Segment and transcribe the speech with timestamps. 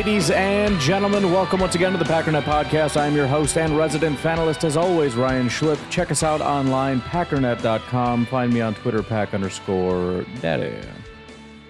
[0.00, 2.98] Ladies and gentlemen, welcome once again to the Packernet Podcast.
[2.98, 5.78] I'm your host and resident fanalist, as always, Ryan Schlip.
[5.90, 8.24] Check us out online, packernet.com.
[8.24, 10.74] Find me on Twitter, pack underscore daddy.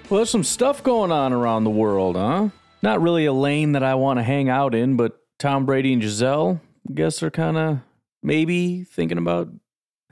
[0.08, 2.50] Well, there's some stuff going on around the world, huh?
[2.82, 6.00] Not really a lane that I want to hang out in, but Tom Brady and
[6.00, 7.78] Gisele, I guess, are kind of
[8.22, 9.48] maybe thinking about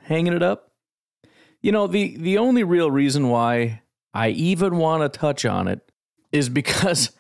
[0.03, 0.73] hanging it up.
[1.63, 5.93] You know, the, the only real reason why I even want to touch on it
[6.33, 7.13] is because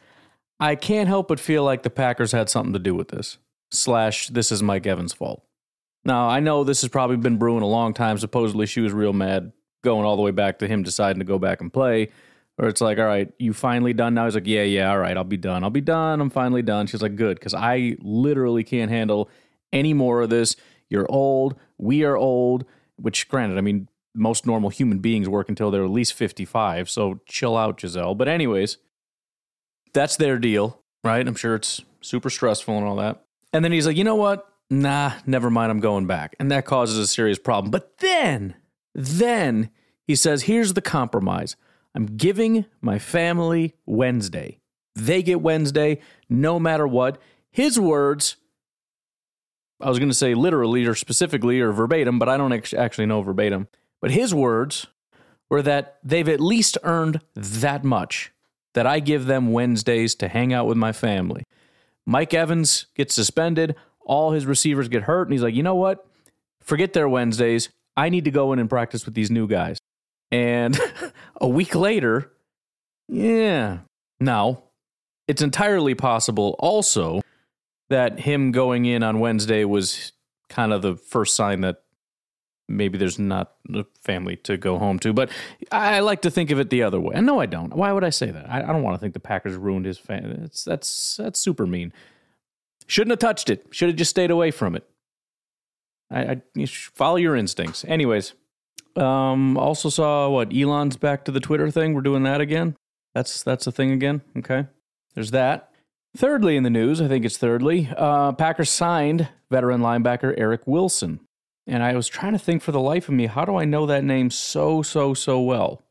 [0.60, 3.38] I can't help but feel like the Packers had something to do with this.
[3.70, 5.44] Slash, this is Mike Evans' fault.
[6.04, 8.18] Now, I know this has probably been brewing a long time.
[8.18, 9.52] Supposedly, she was real mad
[9.84, 12.08] going all the way back to him deciding to go back and play.
[12.56, 14.24] Or it's like, all right, you finally done now?
[14.24, 15.62] He's like, yeah, yeah, all right, I'll be done.
[15.62, 16.20] I'll be done.
[16.20, 16.86] I'm finally done.
[16.86, 19.30] She's like, good, because I literally can't handle
[19.72, 20.56] any more of this.
[20.88, 21.54] You're old.
[21.76, 22.64] We are old,
[22.96, 26.90] which, granted, I mean, most normal human beings work until they're at least 55.
[26.90, 28.16] So chill out, Gisele.
[28.16, 28.78] But, anyways,
[29.92, 31.26] that's their deal, right?
[31.26, 33.24] I'm sure it's super stressful and all that.
[33.52, 34.46] And then he's like, you know what?
[34.70, 35.70] Nah, never mind.
[35.70, 36.36] I'm going back.
[36.38, 37.70] And that causes a serious problem.
[37.70, 38.54] But then,
[38.94, 39.70] then
[40.06, 41.56] he says, here's the compromise
[41.94, 44.60] I'm giving my family Wednesday.
[44.94, 47.20] They get Wednesday no matter what.
[47.50, 48.36] His words,
[49.80, 53.22] I was going to say literally or specifically or verbatim, but I don't actually know
[53.22, 53.68] verbatim.
[54.00, 54.86] But his words
[55.50, 58.32] were that they've at least earned that much
[58.78, 61.42] that I give them Wednesdays to hang out with my family.
[62.06, 66.06] Mike Evans gets suspended, all his receivers get hurt, and he's like, you know what?
[66.60, 67.70] Forget their Wednesdays.
[67.96, 69.78] I need to go in and practice with these new guys.
[70.30, 70.78] And
[71.40, 72.30] a week later,
[73.08, 73.78] yeah.
[74.20, 74.62] Now,
[75.26, 77.20] it's entirely possible also
[77.88, 80.12] that him going in on Wednesday was
[80.48, 81.82] kind of the first sign that
[82.68, 85.12] maybe there's not a family to go home to.
[85.12, 85.30] But
[85.72, 87.14] I like to think of it the other way.
[87.14, 87.74] And no, I don't.
[87.74, 88.48] Why would I say that?
[88.48, 90.38] I, I don't want to think the Packers ruined his family.
[90.44, 91.92] It's, that's that's super mean.
[92.86, 93.66] Shouldn't have touched it.
[93.70, 94.88] Should have just stayed away from it.
[96.10, 97.84] I, I you follow your instincts.
[97.86, 98.34] Anyways,
[98.96, 101.94] um, also saw what Elon's back to the Twitter thing.
[101.94, 102.76] We're doing that again.
[103.14, 104.22] That's that's a thing again.
[104.36, 104.66] Okay,
[105.14, 105.72] there's that.
[106.16, 111.20] Thirdly, in the news, I think it's thirdly, uh, Packers signed veteran linebacker Eric Wilson.
[111.68, 113.84] And I was trying to think for the life of me, how do I know
[113.86, 115.84] that name so, so, so well?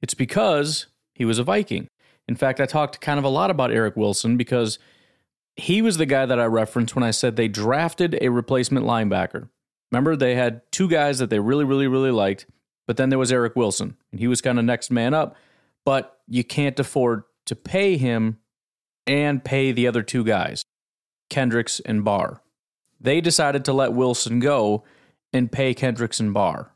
[0.00, 1.88] It's because he was a Viking.
[2.28, 4.78] In fact, I talked kind of a lot about Eric Wilson because
[5.56, 9.48] he was the guy that I referenced when I said they drafted a replacement linebacker.
[9.90, 12.46] Remember, they had two guys that they really, really, really liked,
[12.86, 15.36] but then there was Eric Wilson, and he was kind of next man up.
[15.84, 18.38] But you can't afford to pay him
[19.06, 20.64] and pay the other two guys,
[21.28, 22.40] Kendricks and Barr.
[23.00, 24.84] They decided to let Wilson go
[25.34, 26.72] and pay Kendricks and Barr,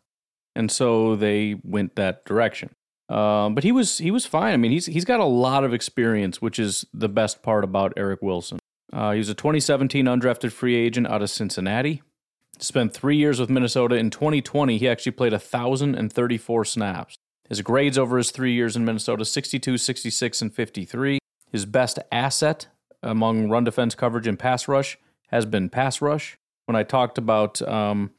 [0.55, 2.75] and so they went that direction.
[3.09, 4.53] Um, but he was he was fine.
[4.53, 7.95] I mean, he's he's got a lot of experience, which is the best part about
[7.97, 8.59] Eric Wilson.
[8.93, 12.03] Uh, he was a 2017 undrafted free agent out of Cincinnati.
[12.59, 13.95] Spent three years with Minnesota.
[13.95, 17.17] In 2020, he actually played 1,034 snaps.
[17.49, 21.19] His grades over his three years in Minnesota 62, 66, and 53.
[21.53, 22.67] His best asset
[23.03, 26.37] among run defense coverage and pass rush has been pass rush.
[26.67, 28.11] When I talked about um,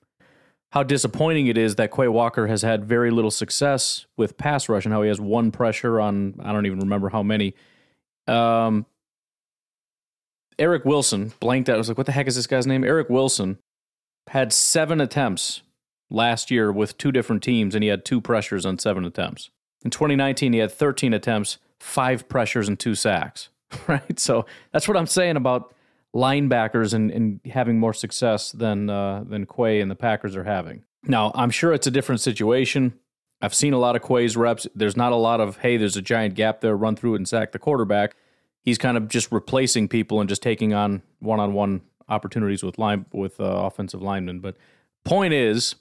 [0.71, 4.85] how disappointing it is that Quay Walker has had very little success with pass rush
[4.85, 7.55] and how he has one pressure on I don't even remember how many.
[8.27, 8.85] Um,
[10.59, 11.75] Eric Wilson blanked out.
[11.75, 12.83] I was like, what the heck is this guy's name?
[12.83, 13.57] Eric Wilson
[14.27, 15.61] had seven attempts
[16.11, 19.49] last year with two different teams, and he had two pressures on seven attempts.
[19.83, 23.49] In 2019, he had 13 attempts, five pressures, and two sacks.
[23.87, 24.19] Right.
[24.19, 25.75] So that's what I'm saying about
[26.15, 30.83] linebackers and, and having more success than uh, than Quay and the Packers are having.
[31.03, 32.93] Now, I'm sure it's a different situation.
[33.41, 34.67] I've seen a lot of Quay's reps.
[34.75, 37.27] There's not a lot of, hey, there's a giant gap there, run through it and
[37.27, 38.15] sack the quarterback.
[38.63, 42.77] He's kind of just replacing people and just taking on one on one opportunities with
[42.77, 44.39] line with uh, offensive linemen.
[44.39, 44.57] But
[45.05, 45.75] point is,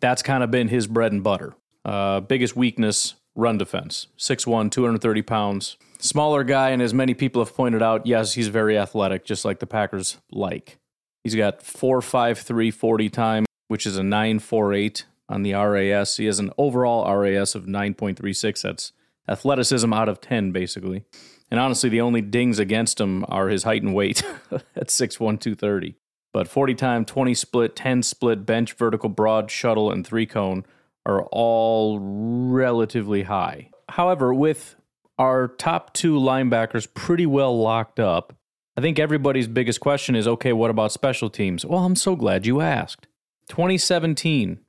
[0.00, 1.54] that's kind of been his bread and butter.
[1.84, 4.08] Uh, biggest weakness, run defense.
[4.18, 5.76] 6'1, 230 pounds.
[5.98, 9.60] Smaller guy, and as many people have pointed out, yes, he's very athletic, just like
[9.60, 10.78] the Packers like.
[11.22, 16.16] He's got 4'5'3 40 time, which is a 9'4'8 on the RAS.
[16.16, 18.62] He has an overall RAS of 9.36.
[18.62, 18.92] That's
[19.28, 21.04] athleticism out of 10, basically.
[21.50, 25.94] And honestly, the only dings against him are his height and weight at 6'1, 230.
[26.32, 30.64] But 40 time, 20 split, 10 split, bench, vertical, broad, shuttle, and three cone
[31.06, 33.70] are all relatively high.
[33.88, 34.76] However, with
[35.18, 38.34] our top two linebackers pretty well locked up,
[38.76, 41.64] I think everybody's biggest question is okay, what about special teams?
[41.66, 43.06] Well, I'm so glad you asked.
[43.48, 44.60] 2017,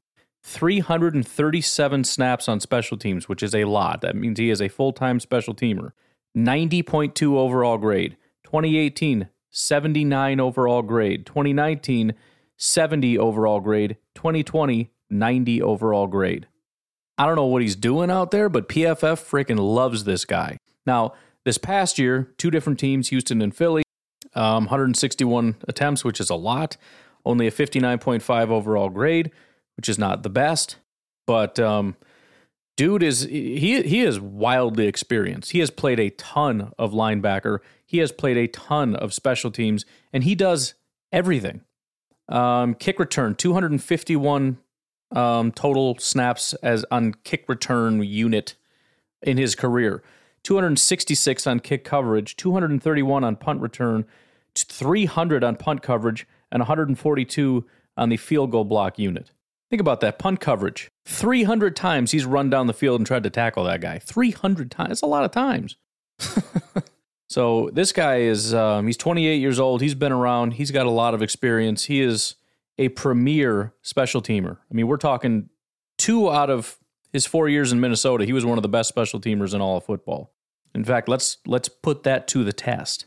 [0.43, 4.01] 337 snaps on special teams, which is a lot.
[4.01, 5.91] That means he is a full time special teamer.
[6.35, 8.17] 90.2 overall grade.
[8.43, 11.25] 2018, 79 overall grade.
[11.25, 12.13] 2019,
[12.57, 13.97] 70 overall grade.
[14.15, 16.47] 2020, 90 overall grade.
[17.17, 20.57] I don't know what he's doing out there, but PFF freaking loves this guy.
[20.85, 21.13] Now,
[21.45, 23.83] this past year, two different teams, Houston and Philly,
[24.35, 26.77] um, 161 attempts, which is a lot.
[27.25, 29.31] Only a 59.5 overall grade,
[29.77, 30.77] which is not the best.
[31.25, 31.95] But um,
[32.75, 35.51] dude is he he is wildly experienced.
[35.51, 37.59] He has played a ton of linebacker.
[37.85, 40.73] He has played a ton of special teams, and he does
[41.11, 41.61] everything.
[42.27, 44.57] Um, kick return, 251
[45.13, 48.55] um, total snaps as on kick return unit
[49.21, 50.03] in his career.
[50.43, 54.05] 266 on kick coverage, 231 on punt return,
[54.55, 57.65] 300 on punt coverage, and 142
[57.95, 59.31] on the field goal block unit.
[59.69, 60.91] Think about that punt coverage.
[61.05, 63.99] 300 times he's run down the field and tried to tackle that guy.
[63.99, 64.89] 300 times.
[64.89, 65.77] That's a lot of times.
[67.29, 69.81] so this guy is, um, he's 28 years old.
[69.81, 70.53] He's been around.
[70.55, 71.85] He's got a lot of experience.
[71.85, 72.35] He is
[72.77, 74.57] a premier special teamer.
[74.69, 75.49] I mean, we're talking
[75.97, 76.77] two out of
[77.11, 78.25] his four years in Minnesota.
[78.25, 80.33] He was one of the best special teamers in all of football.
[80.73, 83.05] In fact, let's let's put that to the test.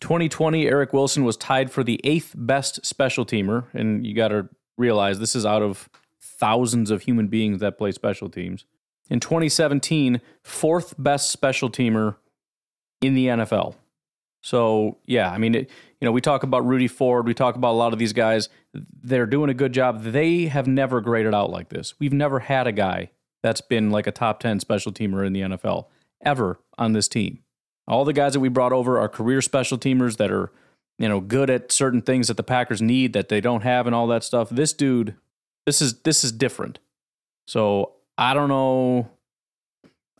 [0.00, 4.48] 2020, Eric Wilson was tied for the eighth best special teamer, and you got to
[4.76, 5.88] realize this is out of
[6.20, 8.64] thousands of human beings that play special teams.
[9.10, 12.16] In 2017, fourth best special teamer
[13.00, 13.74] in the NFL.
[14.40, 15.70] So, yeah, I mean, it,
[16.00, 18.48] you know, we talk about Rudy Ford, we talk about a lot of these guys.
[18.72, 20.02] They're doing a good job.
[20.02, 21.94] They have never graded out like this.
[21.98, 23.10] We've never had a guy
[23.42, 25.86] that's been like a top 10 special teamer in the NFL
[26.24, 27.40] ever on this team.
[27.86, 30.52] All the guys that we brought over are career special teamers that are,
[30.98, 33.94] you know, good at certain things that the Packers need that they don't have and
[33.94, 34.50] all that stuff.
[34.50, 35.14] This dude
[35.68, 36.78] this is this is different.
[37.46, 39.10] So I don't know.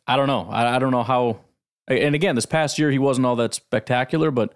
[0.07, 0.47] I don't know.
[0.51, 1.41] I, I don't know how.
[1.89, 4.55] And again, this past year he wasn't all that spectacular, but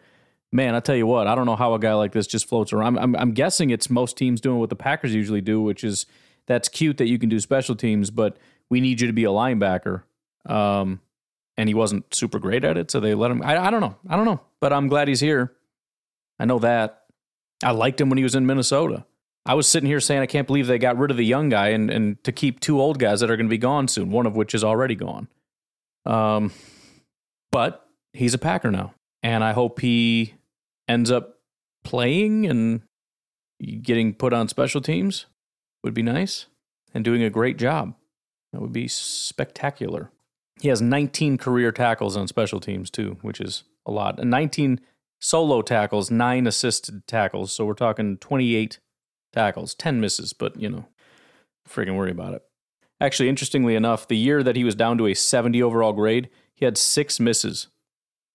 [0.53, 2.73] man, I tell you what, I don't know how a guy like this just floats
[2.73, 2.99] around.
[2.99, 6.07] I'm, I'm, I'm guessing it's most teams doing what the Packers usually do, which is
[6.47, 8.37] that's cute that you can do special teams, but
[8.69, 10.03] we need you to be a linebacker.
[10.47, 11.01] Um,
[11.57, 13.43] and he wasn't super great at it, so they let him.
[13.43, 13.97] I, I don't know.
[14.09, 15.53] I don't know, but I'm glad he's here.
[16.39, 17.05] I know that.
[17.63, 19.05] I liked him when he was in Minnesota.
[19.45, 21.69] I was sitting here saying I can't believe they got rid of the young guy
[21.69, 24.27] and, and to keep two old guys that are going to be gone soon, one
[24.27, 25.29] of which is already gone.
[26.07, 26.53] Um,
[27.53, 30.35] but he's a Packer now, and I hope he
[30.89, 31.39] ends up
[31.85, 32.83] playing and
[33.83, 35.27] getting put on special teams.
[35.85, 36.47] Would be nice
[36.95, 37.95] and doing a great job.
[38.53, 40.11] That would be spectacular.
[40.61, 44.21] He has 19 career tackles on special teams too, which is a lot.
[44.21, 44.81] And 19
[45.21, 47.53] solo tackles, nine assisted tackles.
[47.53, 48.79] So we're talking 28
[49.33, 50.87] tackles, 10 misses, but you know,
[51.69, 52.43] freaking worry about it.
[53.01, 56.65] Actually, interestingly enough, the year that he was down to a 70 overall grade, he
[56.65, 57.69] had six misses.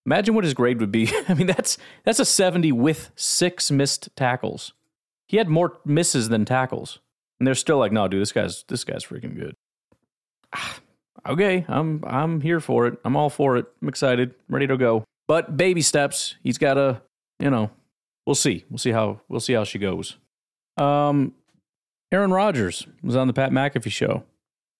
[0.06, 1.12] Imagine what his grade would be.
[1.28, 4.74] I mean, that's that's a 70 with six missed tackles.
[5.28, 7.00] He had more misses than tackles.
[7.40, 9.56] And they're still like, no, dude, this guy's this guy's freaking good.
[11.28, 13.00] okay, I'm I'm here for it.
[13.04, 13.66] I'm all for it.
[13.82, 14.34] I'm excited.
[14.48, 15.04] I'm ready to go.
[15.28, 16.36] But baby steps.
[16.42, 17.02] He's got to,
[17.40, 17.70] you know,
[18.26, 18.64] we'll see.
[18.70, 20.18] We'll see how we'll see how she goes.
[20.78, 21.34] Um,
[22.12, 24.24] Aaron Rodgers was on the Pat McAfee show,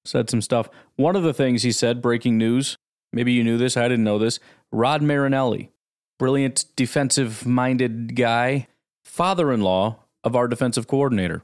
[0.06, 0.70] said some stuff.
[0.96, 2.77] One of the things he said, breaking news,
[3.14, 4.40] maybe you knew this, I didn't know this.
[4.72, 5.72] Rod Marinelli,
[6.20, 8.68] brilliant defensive minded guy,
[9.06, 11.42] father in law of our defensive coordinator.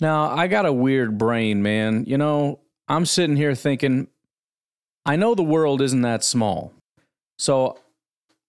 [0.00, 2.04] Now, I got a weird brain, man.
[2.06, 4.08] You know, I'm sitting here thinking,
[5.06, 6.72] I know the world isn't that small.
[7.38, 7.78] So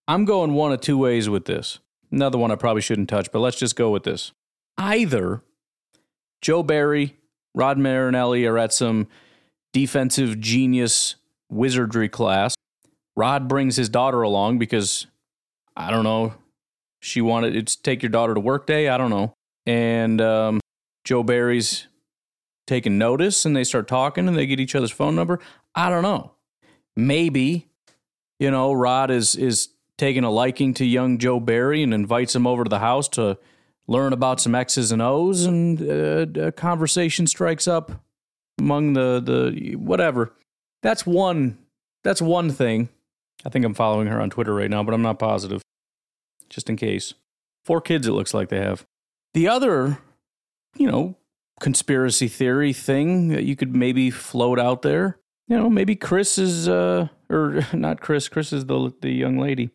[0.07, 1.79] I'm going one of two ways with this.
[2.11, 4.31] Another one I probably shouldn't touch, but let's just go with this.
[4.77, 5.41] Either
[6.41, 7.15] Joe Barry,
[7.53, 9.07] Rod Marinelli are at some
[9.73, 11.15] defensive genius
[11.49, 12.55] wizardry class.
[13.15, 15.07] Rod brings his daughter along because
[15.75, 16.35] I don't know.
[16.99, 18.89] She wanted to take your daughter to work day.
[18.89, 19.33] I don't know.
[19.65, 20.59] And um,
[21.03, 21.87] Joe Barry's
[22.65, 25.39] taking notice and they start talking and they get each other's phone number.
[25.73, 26.33] I don't know.
[26.95, 27.67] Maybe,
[28.39, 32.45] you know, Rod is is taking a liking to young Joe Barry and invites him
[32.45, 33.37] over to the house to
[33.87, 37.91] learn about some X's and O's, and uh, a conversation strikes up
[38.59, 40.33] among the the whatever.
[40.83, 41.57] That's one.
[42.03, 42.89] That's one thing.
[43.45, 45.61] I think I'm following her on Twitter right now, but I'm not positive.
[46.49, 47.13] Just in case.
[47.65, 48.85] Four kids, it looks like they have.
[49.33, 49.99] The other,
[50.75, 51.15] you know,
[51.59, 55.19] conspiracy theory thing that you could maybe float out there.
[55.47, 58.27] You know, maybe Chris is, uh, or not Chris.
[58.29, 59.71] Chris is the the young lady.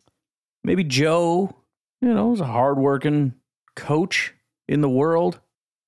[0.63, 1.55] Maybe Joe.
[2.01, 3.33] You know, is a hardworking
[3.77, 4.33] coach
[4.67, 5.39] in the world.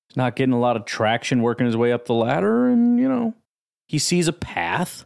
[0.08, 3.08] He's not getting a lot of traction working his way up the ladder, and you
[3.08, 3.34] know,
[3.86, 5.04] he sees a path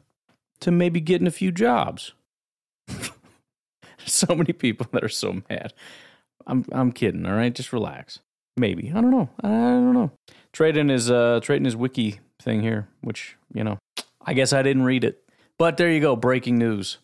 [0.61, 2.13] to maybe getting a few jobs.
[4.07, 5.73] so many people that are so mad.
[6.47, 7.55] I'm I'm kidding, all right?
[7.55, 8.21] Just relax.
[8.57, 8.91] Maybe.
[8.91, 9.29] I don't know.
[9.43, 10.11] I don't know.
[10.53, 13.79] Trading his uh trading his wiki thing here, which, you know,
[14.25, 15.23] I guess I didn't read it.
[15.59, 16.99] But there you go, breaking news.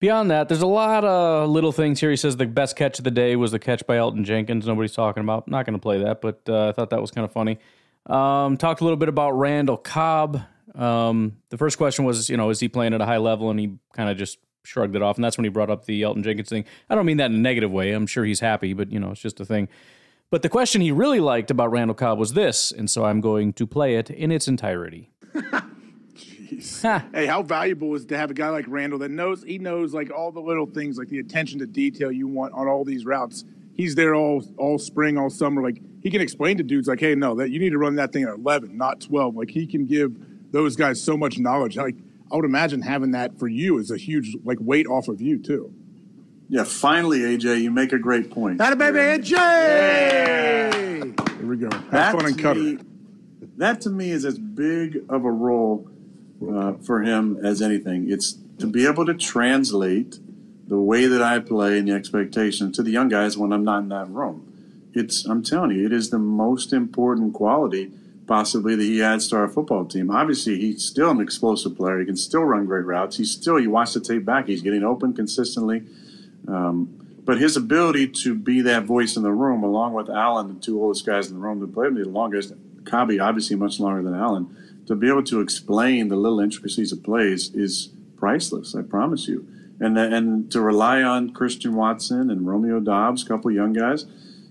[0.00, 2.10] Beyond that, there's a lot of little things here.
[2.10, 4.66] He says the best catch of the day was the catch by Elgton Jenkins.
[4.66, 5.46] Nobody's talking about.
[5.46, 7.58] Not going to play that, but uh, I thought that was kind of funny.
[8.06, 10.40] Um, talked a little bit about Randall Cobb.
[10.74, 13.50] Um, the first question was, you know, is he playing at a high level?
[13.50, 15.16] And he kind of just shrugged it off.
[15.16, 16.64] And that's when he brought up the Elgton Jenkins thing.
[16.88, 17.92] I don't mean that in a negative way.
[17.92, 19.68] I'm sure he's happy, but, you know, it's just a thing.
[20.30, 22.70] But the question he really liked about Randall Cobb was this.
[22.70, 25.10] And so I'm going to play it in its entirety.
[26.14, 27.12] Jeez.
[27.14, 30.10] hey, how valuable is to have a guy like Randall that knows he knows like
[30.10, 33.44] all the little things, like the attention to detail you want on all these routes.
[33.74, 35.62] He's there all all spring, all summer.
[35.62, 38.12] Like he can explain to dudes like, hey, no, that you need to run that
[38.12, 39.36] thing at eleven, not twelve.
[39.36, 40.16] Like he can give
[40.52, 41.76] those guys so much knowledge.
[41.76, 41.96] Like
[42.30, 45.38] I would imagine having that for you is a huge like weight off of you
[45.38, 45.72] too.
[46.48, 48.58] Yeah, finally, AJ, you make a great point.
[48.58, 49.38] That baby, AJ.
[51.38, 51.70] Here we go.
[51.70, 52.78] Have that fun and cut me,
[53.56, 55.88] That to me is as big of a role
[56.52, 58.10] uh, for him as anything.
[58.10, 60.18] It's to be able to translate
[60.66, 63.82] the way that I play and the expectations to the young guys when I'm not
[63.82, 64.46] in that room.
[64.92, 67.92] It's I'm telling you, it is the most important quality
[68.30, 70.08] possibly that he adds to our football team.
[70.08, 71.98] Obviously, he's still an explosive player.
[71.98, 73.16] He can still run great routes.
[73.16, 74.46] He's still you watch the tape back.
[74.46, 75.82] He's getting open consistently.
[76.46, 80.60] Um, but his ability to be that voice in the room, along with Allen, the
[80.60, 82.52] two oldest guys in the room that played the longest,
[82.84, 84.56] Cobby obviously much longer than Allen,
[84.86, 88.76] to be able to explain the little intricacies of plays is priceless.
[88.76, 89.44] I promise you.
[89.80, 94.06] And and to rely on Christian Watson and Romeo Doubs, a couple young guys,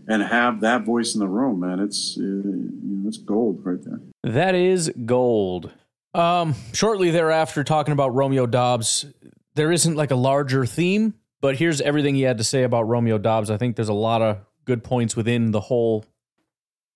[0.10, 3.82] and have that voice in the room, man, it's uh, you know, it's gold right
[3.82, 4.02] there.
[4.24, 5.72] That is gold.
[6.16, 9.06] Um, shortly thereafter, talking about Romeo Doubs,
[9.54, 13.20] there isn't like a larger theme, but here's everything he had to say about Romeo
[13.20, 13.52] Doubs.
[13.52, 16.04] I think there's a lot of good points within the whole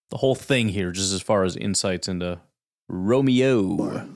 [0.10, 2.40] the whole thing here, just as far as insights into
[2.90, 4.08] Romeo.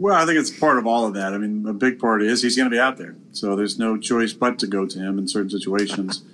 [0.00, 1.32] Well, I think it's part of all of that.
[1.32, 3.96] I mean, a big part is he's going to be out there, so there's no
[3.96, 6.24] choice but to go to him in certain situations.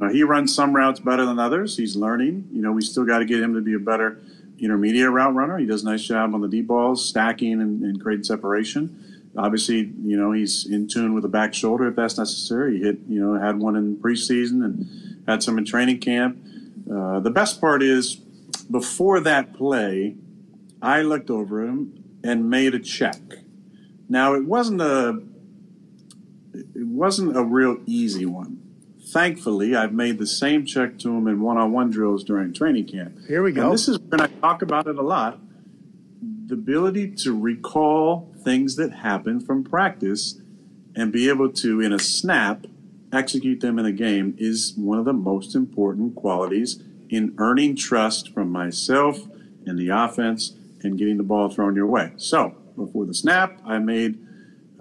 [0.00, 1.76] Uh, he runs some routes better than others.
[1.76, 2.48] He's learning.
[2.52, 4.20] You know, we still got to get him to be a better
[4.58, 5.58] intermediate route runner.
[5.58, 9.30] He does a nice job on the deep balls, stacking and, and creating separation.
[9.36, 12.78] Obviously, you know, he's in tune with the back shoulder if that's necessary.
[12.78, 16.38] He hit, you know, had one in preseason and had some in training camp.
[16.90, 18.16] Uh, the best part is
[18.70, 20.16] before that play,
[20.80, 23.20] I looked over him and made a check.
[24.08, 25.22] Now it wasn't a
[26.52, 28.61] it wasn't a real easy one.
[29.12, 33.18] Thankfully, I've made the same check to him in one-on-one drills during training camp.
[33.28, 33.64] Here we go.
[33.64, 35.38] And this is when I talk about it a lot.
[36.46, 40.40] The ability to recall things that happen from practice
[40.96, 42.66] and be able to, in a snap,
[43.12, 48.32] execute them in a game is one of the most important qualities in earning trust
[48.32, 49.28] from myself
[49.66, 52.12] and the offense and getting the ball thrown your way.
[52.16, 54.26] So before the snap, I made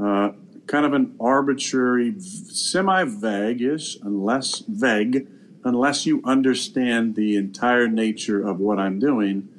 [0.02, 0.32] uh,
[0.72, 5.28] kind of an arbitrary, semi-vague-ish, unless vague,
[5.66, 9.50] unless you understand the entire nature of what I'm doing.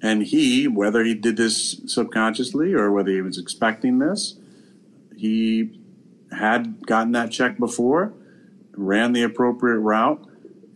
[0.00, 4.36] And he, whether he did this subconsciously or whether he was expecting this,
[5.16, 5.76] he
[6.30, 8.12] had gotten that check before,
[8.76, 10.24] ran the appropriate route,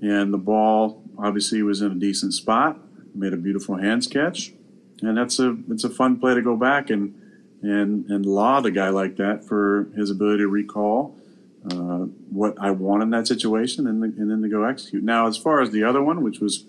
[0.03, 2.81] and the ball obviously was in a decent spot.
[3.15, 4.53] Made a beautiful hands catch,
[5.01, 7.15] and that's a it's a fun play to go back and
[7.65, 11.17] and and laud a guy like that for his ability to recall
[11.71, 15.03] uh, what I want in that situation and, and then to go execute.
[15.03, 16.67] Now, as far as the other one, which was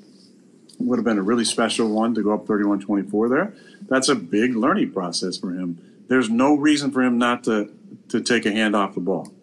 [0.80, 3.54] would have been a really special one to go up 31-24 there,
[3.88, 5.80] that's a big learning process for him.
[6.08, 7.72] There's no reason for him not to
[8.10, 9.34] to take a hand off the ball.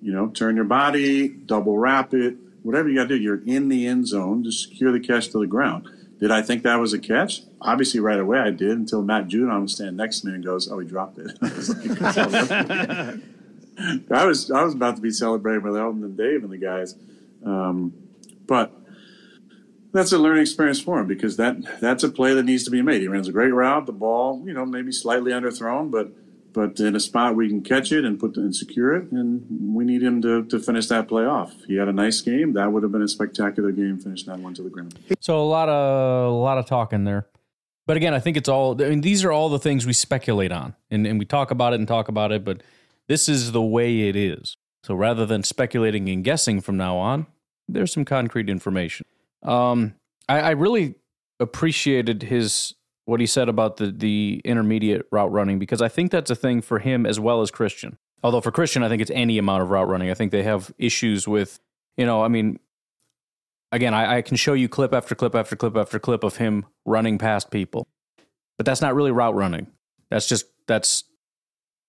[0.00, 3.22] You know, turn your body, double wrap it, whatever you got to do.
[3.22, 5.88] You're in the end zone to secure the catch to the ground.
[6.18, 7.42] Did I think that was a catch?
[7.60, 10.70] Obviously, right away I did until Matt Judon was standing next to me and goes,
[10.70, 11.36] "Oh, he dropped it."
[14.10, 16.94] I was I was about to be celebrating with Elgton and Dave and the guys,
[17.44, 17.92] um,
[18.46, 18.72] but
[19.92, 22.80] that's a learning experience for him because that that's a play that needs to be
[22.80, 23.02] made.
[23.02, 26.10] He runs a great route, the ball, you know, maybe slightly underthrown, but
[26.56, 29.46] but in a spot where we can catch it and put and secure it, and
[29.74, 31.52] we need him to, to finish that play off.
[31.66, 32.54] He had a nice game.
[32.54, 33.98] That would have been a spectacular game.
[33.98, 34.98] Finish that one to the ground.
[35.20, 37.26] So a lot of a lot of talking there,
[37.86, 38.82] but again, I think it's all.
[38.82, 41.74] I mean, these are all the things we speculate on, and and we talk about
[41.74, 42.62] it and talk about it, but
[43.06, 44.56] this is the way it is.
[44.82, 47.26] So rather than speculating and guessing from now on,
[47.68, 49.04] there's some concrete information.
[49.42, 49.94] Um,
[50.26, 50.94] I, I really
[51.38, 52.74] appreciated his
[53.06, 56.60] what he said about the the intermediate route running because I think that's a thing
[56.60, 57.96] for him as well as Christian.
[58.22, 60.10] Although for Christian, I think it's any amount of route running.
[60.10, 61.60] I think they have issues with,
[61.96, 62.58] you know, I mean,
[63.70, 66.66] again, I, I can show you clip after clip after clip after clip of him
[66.84, 67.86] running past people,
[68.56, 69.68] but that's not really route running.
[70.10, 71.04] That's just that's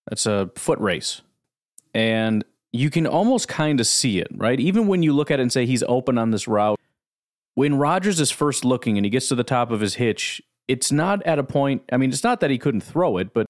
[0.08, 1.22] that's a foot race,
[1.94, 4.60] and you can almost kind of see it, right?
[4.60, 6.80] Even when you look at it and say he's open on this route,
[7.56, 10.92] when Rodgers is first looking and he gets to the top of his hitch, it's
[10.92, 11.84] not at a point.
[11.92, 13.46] I mean, it's not that he couldn't throw it, but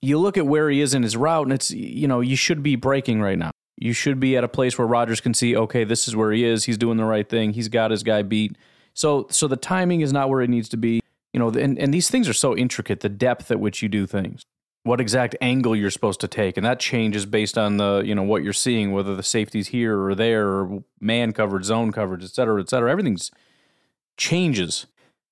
[0.00, 2.62] you look at where he is in his route, and it's you know you should
[2.62, 3.50] be breaking right now.
[3.76, 6.44] You should be at a place where Rodgers can see, okay, this is where he
[6.44, 6.64] is.
[6.64, 7.52] He's doing the right thing.
[7.52, 8.56] He's got his guy beat.
[8.94, 11.00] So so the timing is not where it needs to be.
[11.34, 14.06] You know, and, and these things are so intricate, the depth at which you do
[14.06, 14.42] things,
[14.84, 18.22] what exact angle you're supposed to take, and that changes based on the, you know,
[18.22, 22.30] what you're seeing, whether the safety's here or there, or man coverage, zone coverage, et
[22.30, 22.90] cetera, et cetera.
[22.90, 23.30] Everything's
[24.16, 24.86] changes.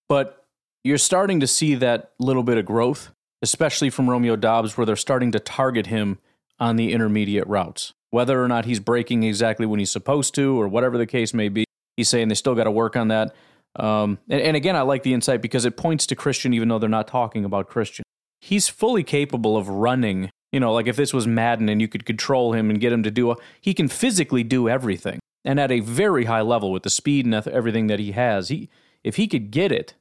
[0.06, 0.45] But
[0.86, 3.10] you're starting to see that little bit of growth,
[3.42, 6.18] especially from Romeo Doubs, where they're starting to target him
[6.60, 7.92] on the intermediate routes.
[8.10, 11.48] Whether or not he's breaking exactly when he's supposed to, or whatever the case may
[11.48, 11.64] be,
[11.96, 13.34] he's saying they still got to work on that.
[13.74, 16.78] Um, and, and again, I like the insight because it points to Christian, even though
[16.78, 18.04] they're not talking about Christian.
[18.40, 20.30] He's fully capable of running.
[20.52, 23.02] You know, like if this was Madden and you could control him and get him
[23.02, 26.84] to do, a, he can physically do everything, and at a very high level with
[26.84, 28.50] the speed and everything that he has.
[28.50, 28.70] He,
[29.02, 29.94] if he could get it,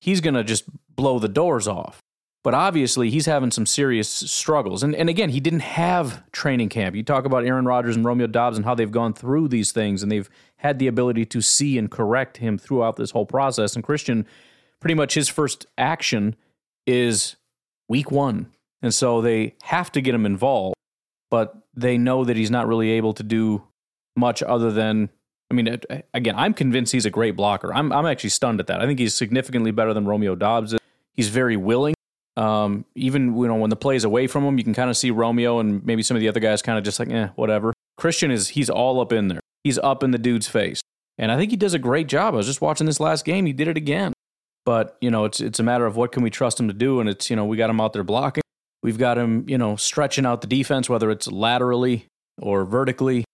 [0.00, 0.64] he's going to just
[0.96, 2.02] blow the doors off.
[2.42, 4.82] But obviously, he's having some serious struggles.
[4.82, 6.96] And, and again, he didn't have training camp.
[6.96, 10.02] You talk about Aaron Rodgers and Romeo Doubs and how they've gone through these things
[10.02, 13.74] and they've had the ability to see and correct him throughout this whole process.
[13.74, 14.26] And Christian,
[14.80, 16.34] pretty much his first action
[16.86, 17.36] is
[17.88, 18.50] week one.
[18.80, 20.76] And so they have to get him involved,
[21.30, 23.64] but they know that he's not really able to do
[24.16, 25.10] much other than
[25.50, 25.80] I mean,
[26.14, 27.74] again, I'm convinced he's a great blocker.
[27.74, 28.80] I'm I'm actually stunned at that.
[28.80, 30.74] I think he's significantly better than Romeo Doubs.
[31.14, 31.94] He's very willing.
[32.36, 34.96] Um, even you know when the play is away from him, you can kind of
[34.96, 37.72] see Romeo and maybe some of the other guys kind of just like, eh, whatever.
[37.96, 39.40] Christian is he's all up in there.
[39.64, 40.80] He's up in the dude's face,
[41.18, 42.34] and I think he does a great job.
[42.34, 44.12] I was just watching this last game; he did it again.
[44.64, 47.00] But you know, it's it's a matter of what can we trust him to do,
[47.00, 48.42] and it's you know we got him out there blocking.
[48.82, 52.06] We've got him, you know, stretching out the defense, whether it's laterally
[52.38, 53.24] or vertically.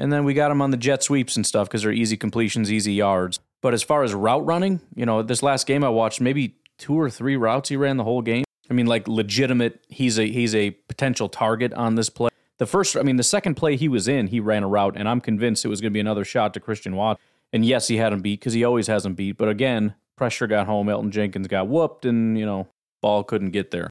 [0.00, 2.72] And then we got him on the jet sweeps and stuff because they're easy completions,
[2.72, 3.38] easy yards.
[3.60, 6.98] But as far as route running, you know, this last game I watched, maybe two
[6.98, 8.44] or three routes he ran the whole game.
[8.70, 9.84] I mean, like legitimate.
[9.88, 12.30] He's a he's a potential target on this play.
[12.56, 15.08] The first, I mean, the second play he was in, he ran a route, and
[15.08, 17.18] I'm convinced it was going to be another shot to Christian Watt.
[17.52, 19.36] And yes, he had him beat because he always has him beat.
[19.36, 20.86] But again, pressure got home.
[20.86, 22.68] Elgton Jenkins got whooped, and you know,
[23.02, 23.90] ball couldn't get there.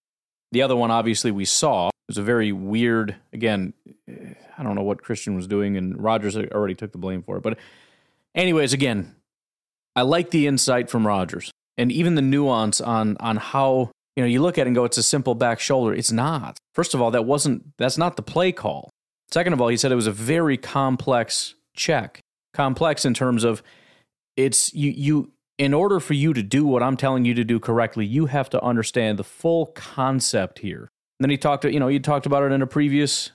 [0.51, 3.15] The other one, obviously, we saw was a very weird.
[3.33, 3.73] Again,
[4.57, 7.43] I don't know what Christian was doing, and Rodgers already took the blame for it.
[7.43, 7.59] But,
[8.35, 9.15] anyways, again,
[9.95, 14.27] I like the insight from Rodgers and even the nuance on on how you know
[14.27, 15.93] you look at it and go, it's a simple back shoulder.
[15.93, 16.57] It's not.
[16.75, 18.89] First of all, that wasn't that's not the play call.
[19.31, 22.19] Second of all, he said it was a very complex check.
[22.53, 23.63] Complex in terms of
[24.35, 27.59] it's you you in order for you to do what I'm telling you to do
[27.59, 30.89] correctly, you have to understand the full concept here.
[31.19, 33.31] And then he talked, you know, he talked about it in a previous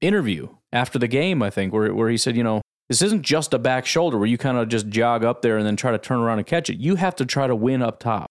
[0.00, 3.54] interview after the game, I think, where, where he said, you know, this isn't just
[3.54, 5.98] a back shoulder where you kind of just jog up there and then try to
[5.98, 6.78] turn around and catch it.
[6.78, 8.26] You have to try to win up top.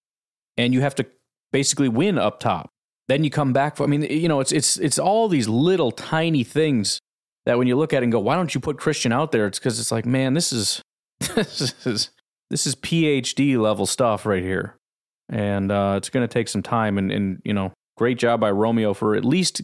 [0.58, 1.06] And you have to
[1.52, 2.68] basically win up top.
[3.08, 5.90] Then you come back for I mean, you know, it's it's it's all these little
[5.90, 7.00] tiny things
[7.46, 9.46] that when you look at it and go, why don't you put Christian out there?
[9.46, 10.82] It's because it's like, man, this is
[11.34, 12.10] this is
[12.50, 14.76] this is PhD level stuff right here.
[15.28, 18.94] And uh, it's gonna take some time and, and you know, great job by Romeo
[18.94, 19.62] for at least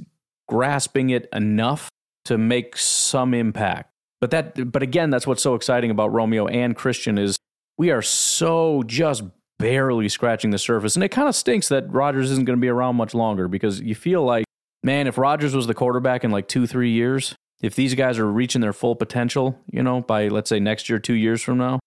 [0.49, 1.89] grasping it enough
[2.27, 3.91] to make some impact.
[4.21, 7.37] But that but again, that's what's so exciting about Romeo and Christian is
[7.77, 9.25] we are so just
[9.59, 10.97] barely scratching the surface.
[10.97, 13.81] And it kind of stinks that Rodgers isn't going to be around much longer because
[13.81, 14.45] you feel like,
[14.83, 18.31] man, if Rodgers was the quarterback in like two, three years, if these guys are
[18.31, 21.81] reaching their full potential, you know, by let's say next year, two years from now,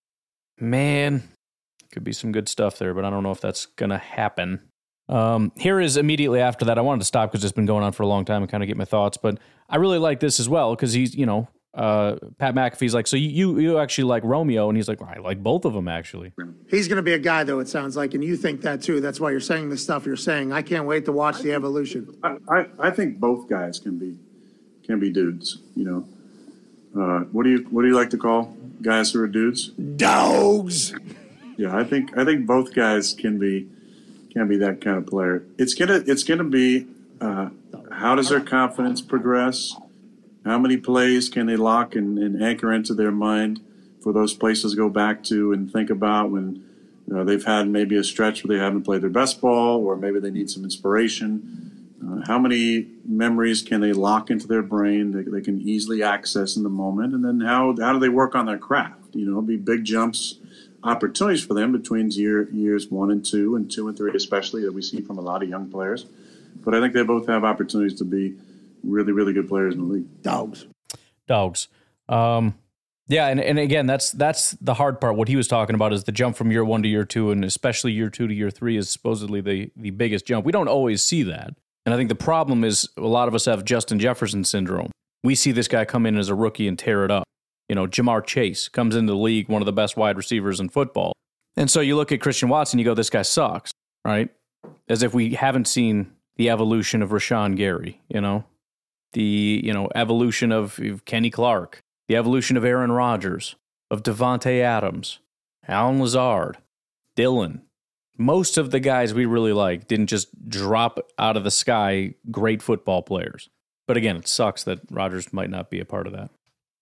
[0.61, 1.23] man,
[1.91, 4.61] could be some good stuff there, but I don't know if that's going to happen.
[5.07, 6.77] Um, here is immediately after that.
[6.77, 8.61] I wanted to stop because it's been going on for a long time and kind
[8.61, 11.47] of get my thoughts, but I really like this as well because he's, you know,
[11.73, 15.19] uh, Pat McAfee's like, so you you actually like Romeo, and he's like, well, I
[15.19, 16.33] like both of them actually.
[16.67, 17.59] He's going to be a guy, though.
[17.59, 18.99] It sounds like, and you think that too.
[18.99, 20.51] That's why you're saying the stuff you're saying.
[20.51, 22.17] I can't wait to watch the evolution.
[22.23, 24.17] I, I, I think both guys can be
[24.83, 25.59] can be dudes.
[25.75, 25.85] You
[26.95, 29.67] know, uh, what do you what do you like to call guys who are dudes?
[29.69, 30.93] Dogs.
[31.57, 33.67] Yeah, I think I think both guys can be
[34.31, 35.43] can be that kind of player.
[35.57, 36.87] It's gonna it's gonna be
[37.19, 37.49] uh,
[37.91, 39.75] how does their confidence progress?
[40.45, 43.59] How many plays can they lock and, and anchor into their mind
[44.01, 46.63] for those places to go back to and think about when
[47.07, 49.95] you know, they've had maybe a stretch where they haven't played their best ball or
[49.95, 51.68] maybe they need some inspiration?
[52.01, 56.55] Uh, how many memories can they lock into their brain that they can easily access
[56.55, 57.13] in the moment?
[57.13, 59.15] And then how, how do they work on their craft?
[59.15, 60.39] You know, be big jumps,
[60.83, 64.73] opportunities for them between year, years one and two, and two and three, especially that
[64.73, 66.05] we see from a lot of young players.
[66.55, 68.35] But I think they both have opportunities to be
[68.83, 70.21] really, really good players in the league.
[70.23, 70.67] Dogs.
[71.27, 71.67] Dogs.
[72.07, 72.55] Um,
[73.07, 75.15] yeah, and, and again, that's that's the hard part.
[75.15, 77.43] What he was talking about is the jump from year one to year two, and
[77.43, 80.45] especially year two to year three is supposedly the the biggest jump.
[80.45, 83.45] We don't always see that, and I think the problem is a lot of us
[83.45, 84.91] have Justin Jefferson syndrome.
[85.23, 87.23] We see this guy come in as a rookie and tear it up.
[87.67, 90.69] You know, Ja'Marr Chase comes into the league, one of the best wide receivers in
[90.69, 91.13] football,
[91.59, 93.71] and so you look at Christian Watson, you go, this guy sucks,
[94.05, 94.29] right?
[94.87, 97.99] As if we haven't seen the evolution of Rashan Gary.
[98.07, 98.45] You know,
[99.13, 103.55] the you know evolution of, Kenny Clark, the evolution of Aaron Rodgers,
[103.91, 105.19] of Davante Adams,
[105.67, 106.57] Allen Lazard,
[107.15, 107.61] Dillon.
[108.19, 112.61] Most of the guys we really like didn't just drop out of the sky great
[112.61, 113.49] football players.
[113.87, 116.29] But again, it sucks that Rodgers might not be a part of that.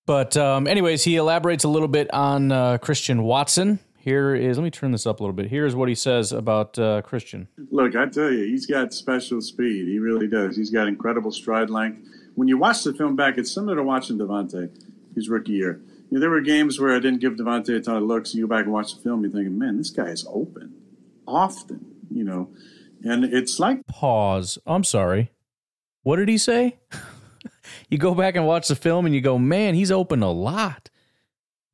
[0.05, 3.79] But um, anyways, he elaborates a little bit on uh, Christian Watson.
[3.97, 5.47] Here is, let me turn this up a little bit.
[5.49, 7.47] Here's what he says about uh, Christian.
[7.71, 9.87] Look, I tell you, he's got special speed.
[9.87, 10.55] He really does.
[10.55, 14.19] He's got incredible stride length when you watch the film back, it's similar to watching
[14.19, 14.69] Davante
[15.15, 15.81] his rookie year.
[15.87, 18.35] You know, there were games where I didn't give Davante a ton of looks.
[18.35, 20.71] You go back and watch the film, you're thinking, man, this guy is open
[21.27, 22.49] often, you know.
[23.03, 24.57] And it's like pause.
[24.65, 25.31] I'm sorry.
[26.03, 26.77] What did he say?
[27.89, 30.89] you go back and watch the film and you go, man, he's open a lot.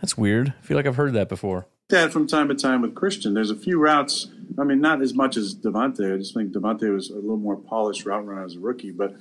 [0.02, 0.54] That's weird.
[0.60, 1.68] I feel like I've heard that before.
[1.90, 3.34] That from time to time with Christian.
[3.34, 4.28] There's a few routes.
[4.60, 6.14] I mean, not as much as Davante.
[6.14, 9.16] I just think Davante was a little more polished route runner as a rookie, but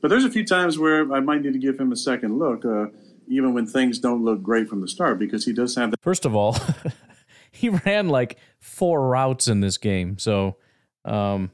[0.00, 2.64] but there's a few times where I might need to give him a second look,
[2.64, 2.86] uh,
[3.26, 5.90] even when things don't look great from the start, because he does have.
[5.90, 6.56] The- First of all,
[7.50, 10.56] he ran like four routes in this game, so
[11.04, 11.50] um,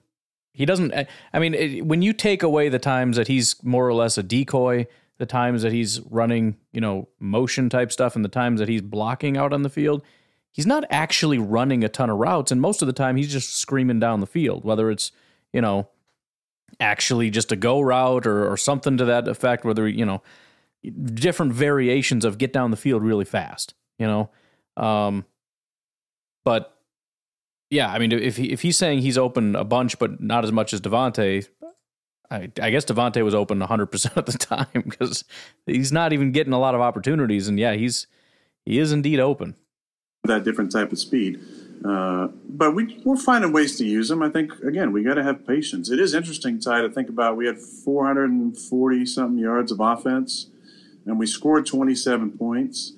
[0.52, 0.92] he doesn't.
[1.32, 4.22] I mean, it, when you take away the times that he's more or less a
[4.22, 4.86] decoy,
[5.18, 8.82] the times that he's running, you know, motion type stuff, and the times that he's
[8.82, 10.02] blocking out on the field,
[10.52, 13.56] he's not actually running a ton of routes, and most of the time he's just
[13.56, 15.12] screaming down the field, whether it's
[15.52, 15.88] you know
[16.80, 20.22] actually just a go route or, or something to that effect, whether, you know,
[21.14, 24.30] different variations of get down the field really fast, you know?
[24.76, 25.24] Um,
[26.44, 26.74] but
[27.70, 30.52] yeah, I mean, if he, if he's saying he's open a bunch, but not as
[30.52, 31.48] much as Davante,
[32.30, 35.24] I, I guess Davante was open 100% of the time because
[35.66, 37.48] he's not even getting a lot of opportunities.
[37.48, 38.06] And yeah, he's,
[38.64, 39.56] he is indeed open.
[40.24, 41.40] That different type of speed.
[41.84, 44.22] Uh, but we, we're finding ways to use them.
[44.22, 45.90] I think, again, we got to have patience.
[45.90, 47.36] It is interesting, Ty, to think about.
[47.36, 50.46] We had 440 something yards of offense,
[51.04, 52.92] and we scored 27 points,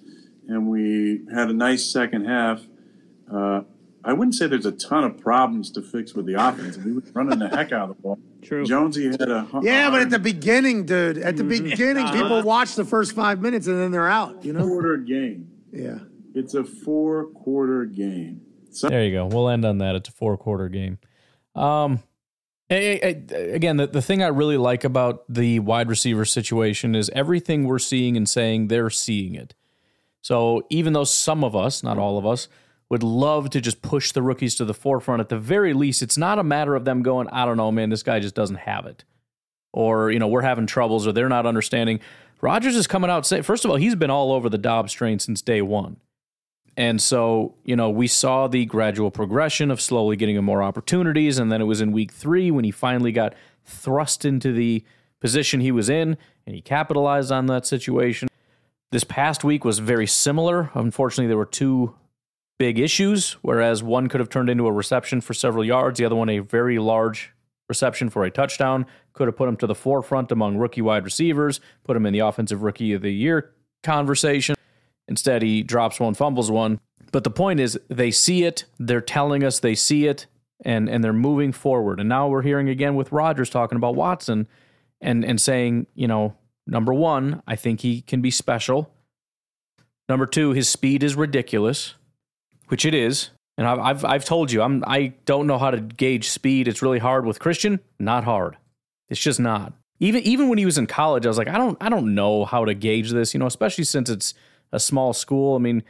[0.47, 2.63] and we had a nice second half.
[3.33, 3.63] Uh,
[4.05, 6.77] I wouldn't say there's a ton of problems to fix with the offense.
[6.77, 8.19] We were running the heck out of the ball.
[8.41, 8.65] True.
[8.65, 11.71] Jonesy had a yeah, but at the beginning, dude, at the mm-hmm.
[11.71, 14.45] beginning, people watch the first five minutes and then they're out.
[14.45, 15.51] You know, quarter game.
[15.73, 15.99] Yeah,
[16.35, 18.43] it's a four quarter game.
[18.71, 19.27] So- there you go.
[19.27, 19.97] We'll end on that.
[19.97, 20.99] It's a four quarter game.
[21.57, 22.03] Um,
[22.71, 27.79] again, the, the thing I really like about the wide receiver situation is everything we're
[27.79, 29.55] seeing and saying, they're seeing it.
[30.21, 32.49] So even though some of us, not all of us,
[32.89, 36.17] would love to just push the rookies to the forefront, at the very least, it's
[36.17, 38.87] not a matter of them going, I don't know, man, this guy just doesn't have
[38.87, 39.05] it.
[39.73, 42.01] Or, you know, we're having troubles or they're not understanding.
[42.41, 45.19] Rodgers is coming out saying, first of all, he's been all over the Doubs train
[45.19, 45.97] since day one
[46.77, 51.39] And so, you know, we saw the gradual progression of slowly getting him more opportunities.
[51.39, 54.85] And then it was in week three when he finally got thrust into the
[55.21, 58.29] position he was in and he capitalized on that situation.
[58.93, 60.71] This past week was very similar.
[60.75, 61.95] Unfortunately, there were two
[62.59, 66.17] big issues, whereas one could have turned into a reception for several yards, the other
[66.17, 67.33] one a very large
[67.69, 68.87] reception for a touchdown.
[69.13, 72.21] Could have put him to the forefront among rookie wide receivers, put him in the
[72.21, 74.57] offensive rookie of the year conversation.
[75.09, 76.81] Instead, he drops one, fumbles one.
[77.13, 80.27] But the point is, they see it, they're telling us they see it,
[80.65, 82.01] and, and they're moving forward.
[82.01, 84.49] And now we're hearing again with Rodgers talking about Watson
[85.01, 86.35] and, and saying, you know,
[86.67, 88.93] number one, I think he can be special.
[90.09, 91.95] Number two, his speed is ridiculous,
[92.69, 93.31] which it is.
[93.59, 96.69] And I've, I've, I've told you, I'm, I don't know how to gauge speed.
[96.69, 97.81] It's really hard with Christian.
[97.99, 98.59] Not hard.
[99.09, 99.73] It's just not.
[99.99, 102.45] Even even when he was in college, I was like, I don't I don't know
[102.45, 104.35] how to gauge this, you know, especially since it's
[104.73, 105.57] a small school.
[105.57, 105.83] I mean,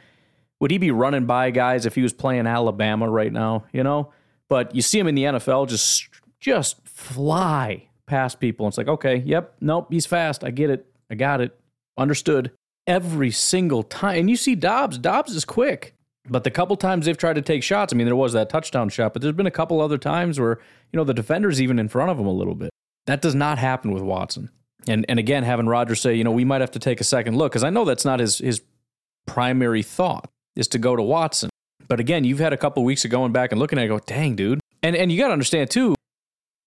[0.61, 4.13] would he be running by guys if he was playing Alabama right now, you know?
[4.47, 6.07] But you see him in the NFL just
[6.39, 8.67] just fly past people.
[8.67, 10.43] It's like, okay, yep, nope, he's fast.
[10.43, 10.85] I get it.
[11.11, 11.59] I got it.
[11.97, 12.51] Understood.
[12.85, 14.19] Every single time.
[14.19, 15.93] And you see Doubs, Doubs is quick.
[16.29, 18.89] But the couple times they've tried to take shots, I mean, there was that touchdown
[18.89, 20.59] shot, but there's been a couple other times where,
[20.91, 22.69] you know, the defender's even in front of him a little bit.
[23.05, 24.49] That does not happen with Watson.
[24.87, 27.37] And and again, having Rodgers say, you know, we might have to take a second
[27.37, 28.61] look, because I know that's not his his
[29.25, 31.49] primary thought is to go to Watson.
[31.87, 33.99] But again, you've had a couple weeks of going back and looking at it, go,
[33.99, 34.59] dang, dude.
[34.83, 35.95] And and you gotta understand too,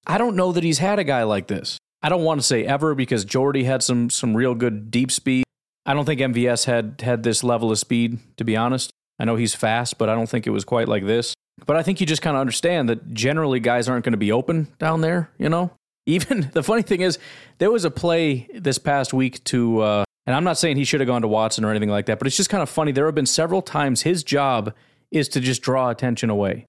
[0.07, 1.79] I don't know that he's had a guy like this.
[2.03, 5.45] I don't want to say ever because Jordy had some some real good deep speed.
[5.87, 8.91] I don't think MVS had had this level of speed, to be honest.
[9.21, 11.35] I know he's fast, but I don't think it was quite like this.
[11.67, 14.33] But I think you just kind of understand that generally guys aren't going to be
[14.33, 15.71] open down there, you know?
[16.07, 17.19] Even the funny thing is,
[17.59, 21.01] there was a play this past week to, uh, and I'm not saying he should
[21.01, 22.93] have gone to Watson or anything like that, but it's just kind of funny.
[22.93, 24.73] There have been several times his job
[25.11, 26.65] is to just draw attention away.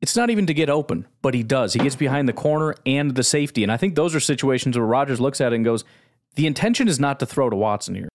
[0.00, 1.72] It's not even to get open, but he does.
[1.72, 3.64] He gets behind the corner and the safety.
[3.64, 5.84] And I think those are situations where Rodgers looks at it and goes,
[6.36, 8.08] the intention is not to throw to Watson here.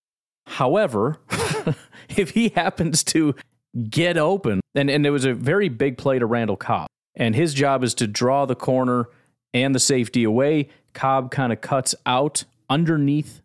[0.46, 1.18] However,
[2.08, 3.36] if he happens to
[3.90, 4.60] get open.
[4.74, 6.88] And, and it was a very big play to Randall Cobb.
[7.14, 9.08] And his job is to draw the corner
[9.54, 10.68] and the safety away.
[10.92, 13.40] Cobb kind of cuts out underneath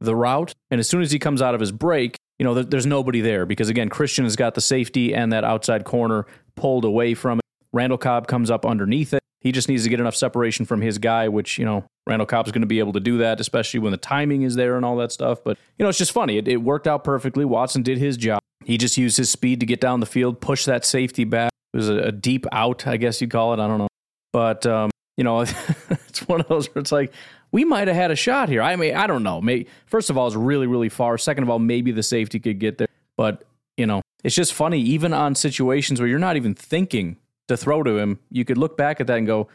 [0.00, 0.52] the route.
[0.70, 3.20] And as soon as he comes out of his break, you know, there, there's nobody
[3.20, 7.38] there because, again, Christian has got the safety and that outside corner pulled away from
[7.38, 7.44] it.
[7.72, 9.22] Randall Cobb comes up underneath it.
[9.40, 12.50] He just needs to get enough separation from his guy, which, you know, Randall Cobb's
[12.50, 14.96] going to be able to do that, especially when the timing is there and all
[14.96, 15.44] that stuff.
[15.44, 16.38] But, you know, it's just funny.
[16.38, 17.44] It, it worked out perfectly.
[17.44, 18.40] Watson did his job.
[18.64, 21.50] He just used his speed to get down the field, push that safety back.
[21.72, 23.60] It was a, a deep out, I guess you'd call it.
[23.60, 23.88] I don't know.
[24.32, 25.40] But, um, you know,
[26.08, 27.12] it's one of those where it's like,
[27.52, 28.62] we might have had a shot here.
[28.62, 29.40] I mean, I don't know.
[29.40, 31.18] Maybe, first of all, it's really, really far.
[31.18, 32.88] Second of all, maybe the safety could get there.
[33.16, 33.44] But,
[33.76, 37.82] you know, it's just funny, even on situations where you're not even thinking to throw
[37.82, 39.48] to him, you could look back at that and go,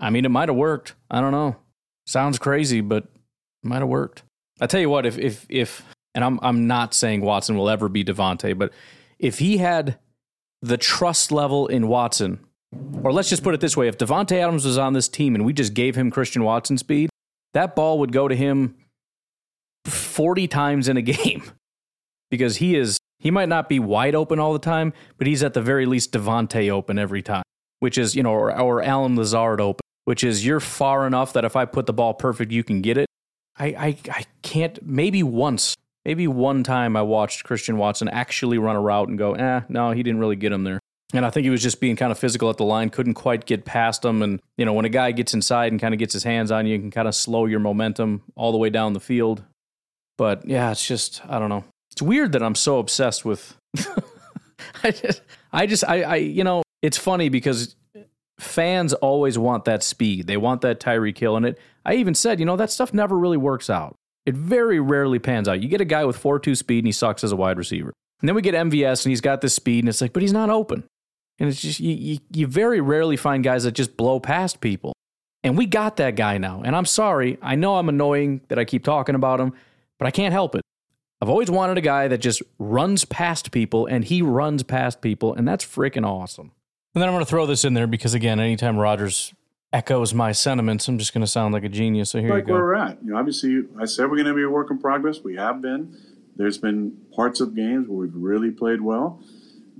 [0.00, 0.94] I mean, it might have worked.
[1.10, 1.56] I don't know.
[2.06, 4.22] Sounds crazy, but it might have worked.
[4.60, 7.88] I tell you what, if if if and I'm I'm not saying Watson will ever
[7.88, 8.72] be Davante, but
[9.18, 9.98] if he had
[10.62, 12.40] the trust level in Watson,
[13.02, 15.44] or let's just put it this way, if Davante Adams was on this team and
[15.44, 17.10] we just gave him Christian Watson speed,
[17.54, 18.74] that ball would go to him
[19.84, 21.42] 40 times in a game
[22.30, 25.54] because he is he might not be wide open all the time, but he's at
[25.54, 27.42] the very least Davante open every time,
[27.80, 31.44] which is, you know, or, or Allen Lazard open, which is you're far enough that
[31.44, 33.06] if I put the ball perfect, you can get it.
[33.58, 35.74] I, I, I can't, maybe once
[36.08, 39.90] maybe one time I watched Christian Watson actually run a route and go, eh, no,
[39.90, 40.80] he didn't really get him there.
[41.12, 43.44] And I think he was just being kind of physical at the line, couldn't quite
[43.44, 44.22] get past him.
[44.22, 46.64] And, you know, when a guy gets inside and kind of gets his hands on
[46.64, 49.42] you, you can kind of slow your momentum all the way down the field.
[50.16, 51.64] But yeah, it's just, I don't know.
[51.92, 53.54] It's weird that I'm so obsessed with.
[54.82, 55.20] I just,
[55.52, 57.76] I just, I, I, you know, it's funny because
[58.40, 60.26] fans always want that speed.
[60.26, 61.36] They want that Tyreek Hill.
[61.36, 63.94] And it, I even said, you know, that stuff never really works out.
[64.28, 65.62] It very rarely pans out.
[65.62, 67.94] You get a guy with 4 2 speed and he sucks as a wide receiver.
[68.20, 70.34] And then we get MVS and he's got this speed and it's like, but he's
[70.34, 70.84] not open.
[71.38, 74.92] And it's just, you, you, you very rarely find guys that just blow past people.
[75.42, 76.60] And we got that guy now.
[76.62, 77.38] And I'm sorry.
[77.40, 79.54] I know I'm annoying that I keep talking about him,
[79.98, 80.60] but I can't help it.
[81.22, 85.32] I've always wanted a guy that just runs past people and he runs past people.
[85.32, 86.52] And that's freaking awesome.
[86.94, 89.32] And then I'm going to throw this in there because, again, anytime Rodgers
[89.72, 90.88] echoes my sentiments.
[90.88, 92.10] I'm just going to sound like a genius.
[92.10, 92.52] So here like you go.
[92.54, 93.02] where we're at.
[93.02, 95.20] You know, obviously, I said we're going to be a work in progress.
[95.20, 95.96] We have been.
[96.36, 99.20] There's been parts of games where we've really played well.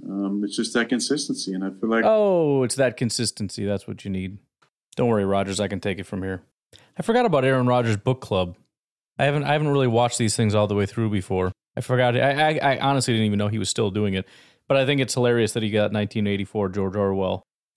[0.04, 3.64] Um, it's just that consistency, and I feel like oh, it's that consistency.
[3.64, 4.38] That's what you need.
[4.96, 5.60] Don't worry, Rodgers.
[5.60, 6.42] I can take it from here.
[6.96, 8.56] I forgot about Aaron Rodgers book club.
[9.18, 11.52] I haven't I haven't really watched these things all the way through before.
[11.76, 12.16] I forgot.
[12.16, 14.26] I, I, I honestly didn't even know he was still doing it.
[14.68, 17.42] But I think it's hilarious that he got 1984 George Orwell.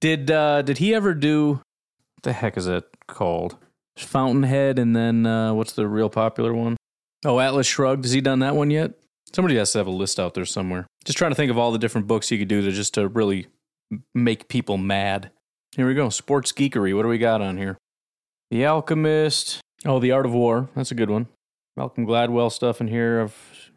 [0.00, 3.56] did uh, did he ever do what the heck is it called?
[3.96, 6.76] Fountainhead and then uh, what's the real popular one?
[7.24, 8.04] Oh, Atlas Shrugged.
[8.04, 8.92] Has he done that one yet?
[9.34, 10.86] Somebody has to have a list out there somewhere.
[11.04, 13.08] Just trying to think of all the different books you could do to just to
[13.08, 13.46] really
[14.14, 15.30] make people mad.
[15.76, 16.08] Here we go.
[16.08, 16.94] Sports geekery.
[16.94, 17.78] What do we got on here?
[18.50, 19.60] The Alchemist.
[19.84, 20.68] Oh, The Art of War.
[20.76, 21.26] That's a good one.
[21.76, 23.22] Malcolm Gladwell stuff in here.
[23.22, 23.70] I've,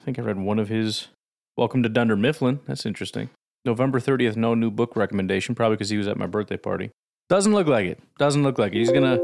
[0.00, 1.08] I think I read one of his.
[1.56, 2.60] Welcome to Dunder Mifflin.
[2.66, 3.30] That's interesting.
[3.64, 6.90] November 30th, no new book recommendation, probably because he was at my birthday party.
[7.28, 8.00] Doesn't look like it.
[8.18, 8.78] Doesn't look like it.
[8.78, 9.18] He's gonna,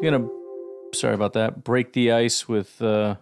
[0.00, 0.28] he's gonna,
[0.94, 3.16] sorry about that, break the ice with uh,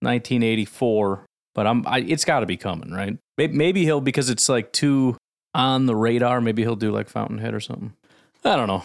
[0.00, 1.24] 1984.
[1.54, 3.16] But I'm, I, it's got to be coming, right?
[3.38, 5.16] Maybe, maybe he'll because it's like too
[5.54, 6.40] on the radar.
[6.40, 7.94] Maybe he'll do like Fountainhead or something.
[8.44, 8.82] I don't know.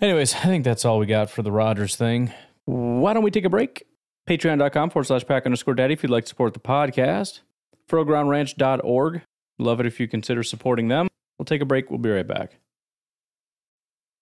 [0.00, 2.32] Anyways, I think that's all we got for the Rodgers thing.
[2.64, 3.86] Why don't we take a break?
[4.28, 7.40] Patreon.com forward slash pack underscore daddy if you'd like to support the podcast.
[7.88, 9.22] FurrowGroundRanch.org.
[9.60, 11.08] Love it if you consider supporting them.
[11.38, 11.90] We'll take a break.
[11.90, 12.58] We'll be right back.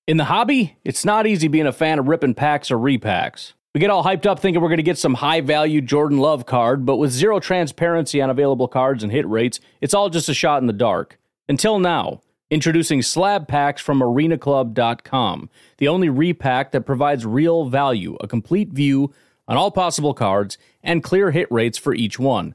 [0.06, 3.52] In the hobby, it's not easy being a fan of ripping packs or repacks.
[3.74, 6.46] We get all hyped up thinking we're going to get some high value Jordan Love
[6.46, 10.34] card, but with zero transparency on available cards and hit rates, it's all just a
[10.34, 11.18] shot in the dark.
[11.48, 18.26] Until now, introducing slab packs from arenaclub.com, the only repack that provides real value, a
[18.26, 19.12] complete view
[19.46, 22.54] on all possible cards, and clear hit rates for each one.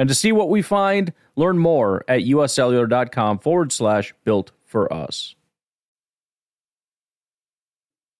[0.00, 5.34] And to see what we find, learn more at uscellular.com forward slash built for us.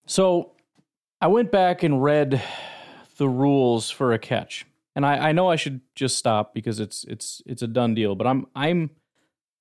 [0.05, 0.53] So,
[1.23, 2.43] I went back and read
[3.17, 4.67] the rules for a catch.
[4.95, 8.15] And I, I know I should just stop because it's it's it's a done deal,
[8.15, 8.91] but I'm I'm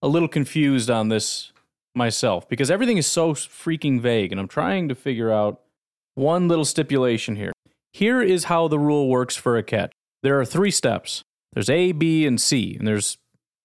[0.02, 1.54] a little confused on this
[1.96, 5.62] myself because everything is so freaking vague and I'm trying to figure out
[6.16, 7.54] one little stipulation here.
[7.94, 9.94] Here is how the rule works for a catch.
[10.22, 11.24] There are three steps.
[11.54, 13.18] There's A, B, and C, and there's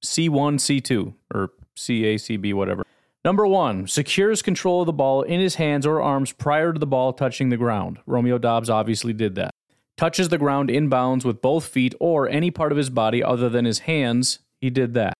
[0.04, 2.84] C1, C2, or CA, CB, whatever.
[3.24, 6.86] Number one, secures control of the ball in his hands or arms prior to the
[6.86, 7.98] ball touching the ground.
[8.06, 9.50] Romeo Doubs obviously did that.
[9.96, 13.64] Touches the ground inbounds with both feet or any part of his body other than
[13.64, 14.40] his hands.
[14.60, 15.14] He did that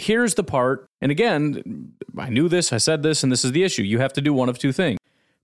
[0.00, 3.62] here's the part, and again, I knew this, I said this, and this is the
[3.62, 3.82] issue.
[3.82, 4.98] You have to do one of two things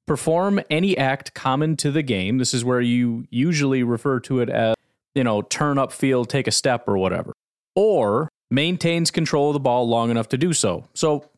[0.07, 2.39] perform any act common to the game.
[2.39, 4.76] This is where you usually refer to it as,
[5.17, 7.33] you know, turn up field, take a step, or whatever.
[7.75, 10.89] Or maintains control of the ball long enough to do so.
[10.95, 11.29] So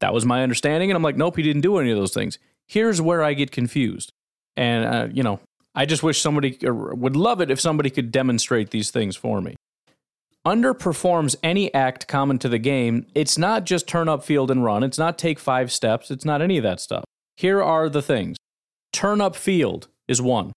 [0.00, 0.90] that was my understanding.
[0.90, 2.38] And I'm like, nope, he didn't do any of those things.
[2.66, 4.12] Here's where I get confused.
[4.56, 5.38] And, uh, you know,
[5.74, 9.54] I just wish somebody would love it if somebody could demonstrate these things for me
[10.46, 14.84] underperforms any act common to the game, it's not just turn up field and run.
[14.84, 16.10] It's not take five steps.
[16.10, 17.04] It's not any of that stuff.
[17.36, 18.36] Here are the things
[18.92, 20.52] turn up field is one.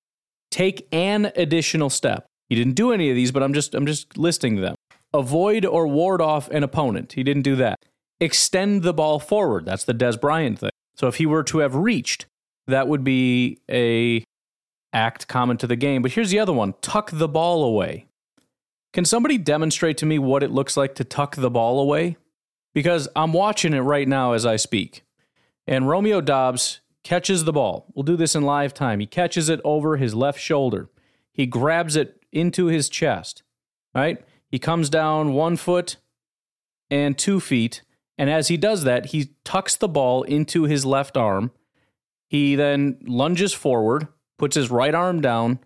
[0.52, 2.26] Take an additional step.
[2.50, 4.76] He didn't do any of these, but I'm just I'm just listing them.
[5.14, 7.14] Avoid or ward off an opponent.
[7.14, 7.80] He didn't do that.
[8.20, 9.66] Extend the ball forward.
[9.66, 10.72] That's the Dez Bryant thing.
[10.96, 12.26] So if he were to have reached,
[12.68, 14.24] that would be a
[14.92, 16.02] act common to the game.
[16.02, 18.08] But here's the other one: tuck the ball away.
[18.92, 22.17] Can somebody demonstrate to me what it looks like to tuck the ball away?
[22.73, 25.04] Because I'm watching it right now as I speak.
[25.67, 27.86] And Romeo Doubs catches the ball.
[27.94, 29.00] We'll do this in live time.
[29.00, 30.90] He catches it over his left shoulder.
[31.32, 33.44] He grabs it into his chest,
[33.94, 34.23] right?
[34.48, 35.98] He comes down one foot
[36.90, 37.82] and two feet.
[38.17, 41.52] And as he does that, he tucks the ball into his left arm.
[42.27, 44.08] He then lunges forward,
[44.38, 45.60] puts his right arm down,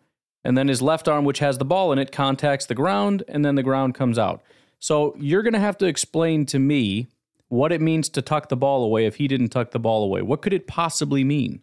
[0.44, 3.44] and then his left arm, which has the ball in it, contacts the ground, and
[3.44, 4.44] then the ground comes out.
[4.80, 7.08] So you're going to have to explain to me
[7.48, 10.22] what it means to tuck the ball away if he didn't tuck the ball away.
[10.22, 11.62] What could it possibly mean?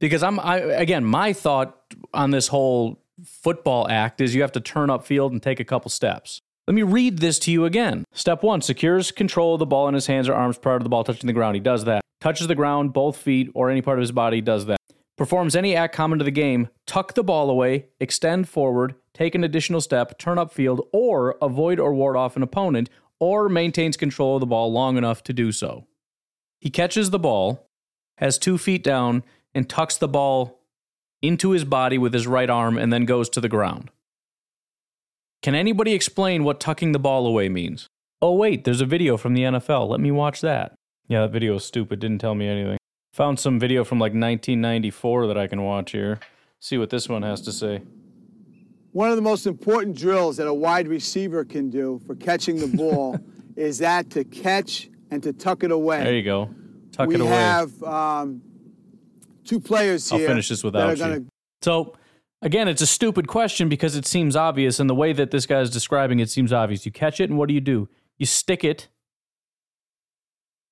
[0.00, 4.60] Because I'm, I, again, my thought on this whole football act is you have to
[4.60, 6.40] turn up field and take a couple steps.
[6.66, 8.04] Let me read this to you again.
[8.12, 10.88] Step one secures control of the ball in his hands or arms prior to the
[10.88, 11.56] ball touching the ground.
[11.56, 12.00] He does that.
[12.20, 14.78] Touches the ground, both feet, or any part of his body, does that.
[15.16, 19.44] Performs any act common to the game, tuck the ball away, extend forward, take an
[19.44, 22.88] additional step, turn up field, or avoid or ward off an opponent,
[23.20, 25.86] or maintains control of the ball long enough to do so.
[26.58, 27.68] He catches the ball,
[28.16, 29.22] has two feet down,
[29.54, 30.60] and tucks the ball
[31.26, 33.90] into his body with his right arm and then goes to the ground.
[35.42, 37.88] Can anybody explain what tucking the ball away means?
[38.22, 39.88] Oh, wait, there's a video from the NFL.
[39.88, 40.74] Let me watch that.
[41.08, 42.00] Yeah, that video is stupid.
[42.00, 42.78] Didn't tell me anything.
[43.12, 46.18] Found some video from like 1994 that I can watch here.
[46.60, 47.82] See what this one has to say.
[48.92, 52.76] One of the most important drills that a wide receiver can do for catching the
[52.76, 53.18] ball
[53.56, 56.02] is that to catch and to tuck it away.
[56.02, 56.48] There you go.
[56.92, 57.30] Tuck we it away.
[57.30, 58.40] We have um,
[59.44, 60.20] two players here.
[60.20, 61.04] I'll finish this without you.
[61.04, 61.24] gonna-
[61.62, 61.96] So,
[62.42, 65.60] again, it's a stupid question because it seems obvious, and the way that this guy
[65.60, 66.84] is describing it seems obvious.
[66.86, 67.88] You catch it, and what do you do?
[68.18, 68.88] You stick it,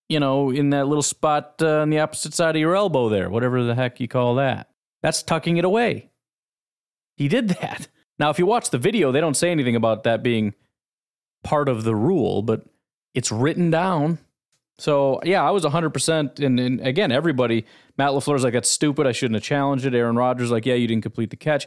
[0.09, 3.31] you know, in that little spot uh, on the opposite side of your elbow there,
[3.31, 4.69] whatever the heck you call that.
[5.03, 6.11] That's tucking it away.
[7.17, 7.89] He did that.
[8.19, 10.55] Now, if you watch the video, they don't say anything about that being
[11.43, 12.65] part of the rule, but
[13.15, 14.19] it's written down.
[14.79, 16.41] So yeah, I was 100%.
[16.45, 17.67] And, and again, everybody,
[17.99, 19.07] Matt LaFleur's like, that's stupid.
[19.07, 19.95] I shouldn't have challenged it.
[19.95, 21.67] Aaron Rodgers like, yeah, you didn't complete the catch.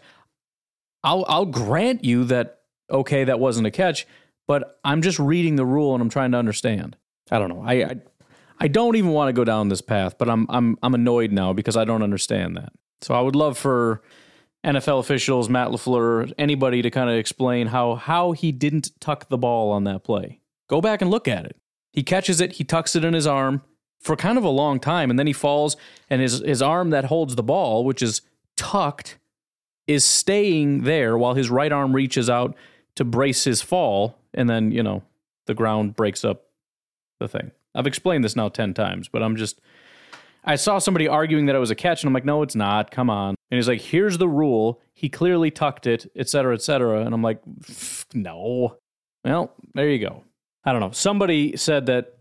[1.03, 4.07] I'll, I'll grant you that, okay, that wasn't a catch,
[4.47, 6.97] but I'm just reading the rule and I'm trying to understand.
[7.31, 7.63] I don't know.
[7.63, 7.95] I, I,
[8.59, 11.53] I don't even want to go down this path, but I'm, I'm, I'm annoyed now
[11.53, 12.73] because I don't understand that.
[13.01, 14.01] So I would love for
[14.65, 19.37] NFL officials, Matt LaFleur, anybody to kind of explain how, how he didn't tuck the
[19.37, 20.41] ball on that play.
[20.67, 21.55] Go back and look at it.
[21.95, 23.61] He catches it, he tucks it in his arm
[24.01, 25.77] for kind of a long time, and then he falls,
[26.09, 28.21] and his, his arm that holds the ball, which is
[28.57, 29.17] tucked,
[29.87, 32.53] is staying there while his right arm reaches out
[32.95, 35.03] to brace his fall, and then, you know,
[35.45, 36.43] the ground breaks up
[37.19, 37.51] the thing.
[37.73, 39.61] I've explained this now 10 times, but I'm just.
[40.47, 42.91] I saw somebody arguing that it was a catch, and I'm like, no, it's not.
[42.91, 43.35] Come on.
[43.49, 44.79] And he's like, here's the rule.
[44.93, 47.01] He clearly tucked it, et cetera, et cetera.
[47.01, 47.41] And I'm like,
[48.13, 48.77] no.
[49.23, 50.23] Well, there you go.
[50.66, 50.91] I don't know.
[50.91, 52.18] Somebody said that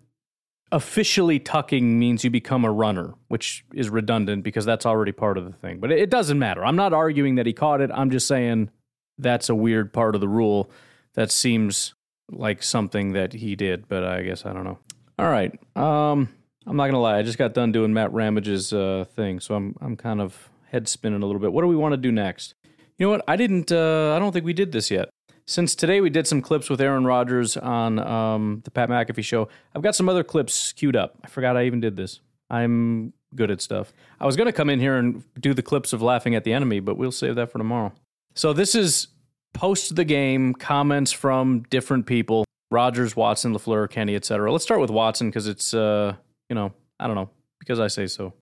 [0.71, 5.45] officially tucking means you become a runner, which is redundant because that's already part of
[5.45, 5.79] the thing.
[5.79, 6.65] But it, doesn't matter.
[6.65, 7.91] I'm not arguing that he caught it.
[7.93, 8.71] I'm just saying
[9.19, 10.71] that's a weird part of the rule
[11.15, 11.95] that seems
[12.31, 14.79] like something that he did, but I guess I don't know.
[15.19, 15.53] All right.
[15.77, 16.29] Um,
[16.67, 17.19] I'm not gonna lie.
[17.19, 20.89] I just got done doing Matt Ramage's uh, thing, so I'm I'm kind of head
[20.89, 21.53] spinning a little bit.
[21.53, 22.55] What do we want to do next?
[22.99, 23.23] You know what?
[23.29, 23.71] I didn't.
[23.71, 25.11] Uh, I don't think we did this yet.
[25.47, 29.49] Since today we did some clips with Aaron Rodgers on um, the Pat McAfee show,
[29.75, 31.17] I've got some other clips queued up.
[31.23, 32.21] I forgot I even did this.
[32.51, 33.93] I'm good at stuff.
[34.19, 36.53] I was going to come in here and do the clips of laughing at the
[36.55, 37.93] enemy, but we'll save that for tomorrow.
[38.35, 39.09] So this is
[39.53, 44.51] post the game comments from different people: Rodgers, Watson, LaFleur, Kenny, etc.
[44.51, 46.15] Let's start with Watson because it's uh,
[46.49, 47.29] you know I don't know
[47.59, 48.33] because I say so.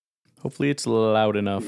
[0.40, 1.64] Hopefully it's loud enough.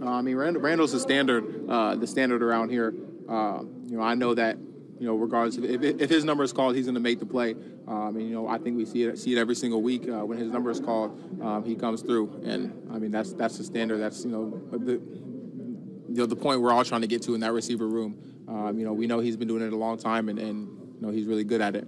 [0.00, 2.94] Uh, I mean, Rand- Randall's the standard, uh, the standard around here.
[3.28, 4.56] Uh, you know, I know that,
[4.98, 7.54] you know, regardless if, if his number is called, he's going to make the play.
[7.86, 10.24] Um, and you know, I think we see it see it every single week uh,
[10.24, 12.40] when his number is called, um, he comes through.
[12.44, 13.98] And I mean, that's that's the standard.
[13.98, 17.40] That's you know the you know the point we're all trying to get to in
[17.40, 18.44] that receiver room.
[18.48, 21.00] Um, you know, we know he's been doing it a long time, and and you
[21.00, 21.86] know he's really good at it.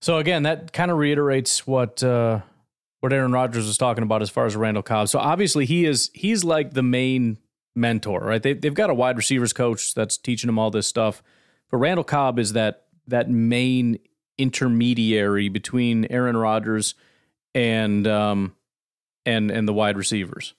[0.00, 2.40] So again, that kind of reiterates what uh,
[3.00, 5.08] what Aaron Rodgers was talking about as far as Randall Cobb.
[5.08, 7.38] So obviously he is he's like the main
[7.74, 8.42] mentor, right?
[8.42, 11.22] They, they've got a wide receivers coach that's teaching them all this stuff,
[11.70, 13.98] but Randall Cobb is that that main
[14.38, 16.94] intermediary between Aaron Rodgers
[17.54, 18.54] and um,
[19.26, 20.54] and and the wide receivers,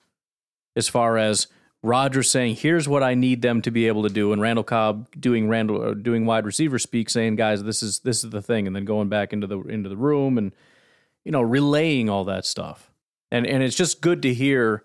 [0.76, 1.47] as far as
[1.82, 5.09] Rodgers saying, "Here's what I need them to be able to do," and Randall Cobb
[5.20, 8.76] doing Randall doing wide receiver speak, saying, "Guys, this is this is the thing," and
[8.76, 10.53] then going back into the into the room and
[11.24, 12.91] you know relaying all that stuff.
[13.32, 14.84] And and it's just good to hear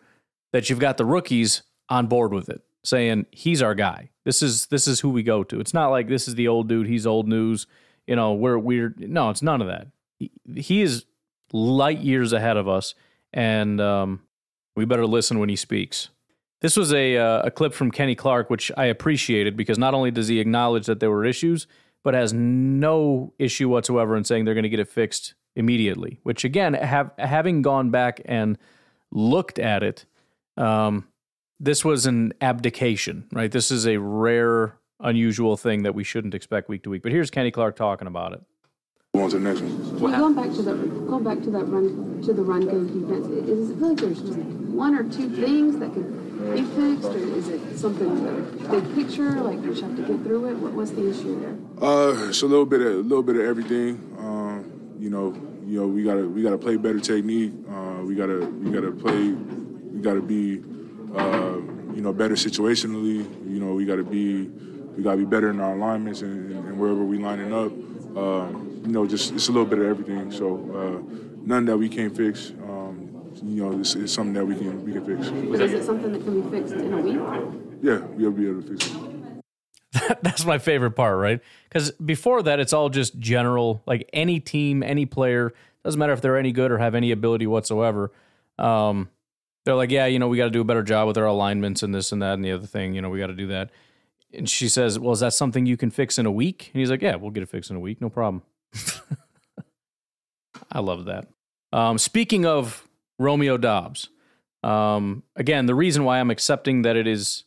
[0.53, 4.11] that you've got the rookies on board with it, saying he's our guy.
[4.25, 5.61] This is this is who we go to.
[5.61, 6.87] It's not like this is the old dude.
[6.87, 7.67] He's old news.
[8.07, 8.99] You know, we're weird.
[9.01, 9.89] No, it's none of that.
[10.19, 11.05] He, he is
[11.53, 12.95] light years ahead of us,
[13.33, 14.23] and um,
[14.77, 16.09] we better listen when he speaks.
[16.61, 20.11] This was a uh, a clip from Kenny Clark, which I appreciated because not only
[20.11, 21.67] does he acknowledge that there were issues,
[22.03, 26.21] but has no issue whatsoever in saying they're going to get it fixed immediately.
[26.23, 28.59] Which again, have having gone back and
[29.13, 30.05] looked at it,
[30.57, 31.07] um,
[31.61, 33.51] this was an abdication, right?
[33.51, 37.03] This is a rare, unusual thing that we shouldn't expect week to week.
[37.03, 38.43] But here's Kenny Clark talking about it.
[39.15, 40.01] On to the next one.
[40.01, 43.27] Well, going back to the going back to that run to the run game defense,
[43.49, 47.49] is it really there's just one or two things that could be fixed, or is
[47.49, 49.31] it something big picture?
[49.41, 50.55] Like you just have to get through it.
[50.59, 51.57] What, what's the issue there?
[51.83, 53.99] Uh, it's a little bit of a little bit of everything.
[54.19, 55.35] Um, you know,
[55.67, 57.53] you know, we gotta we gotta play better technique.
[57.69, 59.31] Uh, we gotta we gotta play.
[59.31, 60.63] We gotta be,
[61.15, 61.57] uh,
[61.95, 63.25] you know, better situationally.
[63.51, 64.45] You know, we gotta be
[64.97, 67.73] we gotta be better in our alignments and, and wherever we lining up.
[68.17, 70.31] Um, you know, just it's a little bit of everything.
[70.31, 72.51] So uh, none that we can't fix.
[72.51, 75.29] Um, you know, it's, it's, something that we can we can fix.
[75.31, 77.21] But is it something that can be fixed in a week?
[77.83, 80.19] Yeah, we'll be able to fix it.
[80.23, 81.41] That's my favorite part, right?
[81.69, 83.83] Because before that, it's all just general.
[83.87, 85.55] Like any team, any player,
[85.85, 88.13] doesn't matter if they're any good or have any ability whatsoever.
[88.59, 89.09] Um,
[89.65, 91.83] they're like, yeah, you know, we got to do a better job with our alignments
[91.83, 92.95] and this and that and the other thing.
[92.95, 93.71] You know, we got to do that.
[94.33, 96.71] And she says, well, is that something you can fix in a week?
[96.73, 98.43] And he's like, yeah, we'll get it fixed in a week, no problem.
[100.73, 101.29] I love that.
[101.73, 102.87] Um, speaking of
[103.19, 104.11] Romeo Doubs,
[104.63, 107.45] um, again, the reason why I'm accepting that it is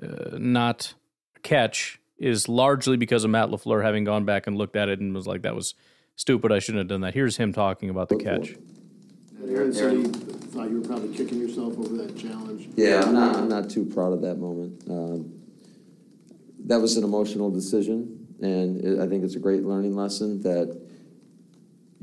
[0.00, 0.94] uh, not
[1.36, 5.00] a catch is largely because of Matt LaFleur having gone back and looked at it
[5.00, 5.74] and was like, that was
[6.16, 6.52] stupid.
[6.52, 7.14] I shouldn't have done that.
[7.14, 8.54] Here's him talking about the catch.
[9.48, 12.68] Aaron said he thought you were probably kicking yourself over that challenge.
[12.76, 14.82] Yeah, I'm not, I'm not too proud of that moment.
[14.88, 15.32] Um,
[16.66, 20.80] that was an emotional decision, and it, I think it's a great learning lesson that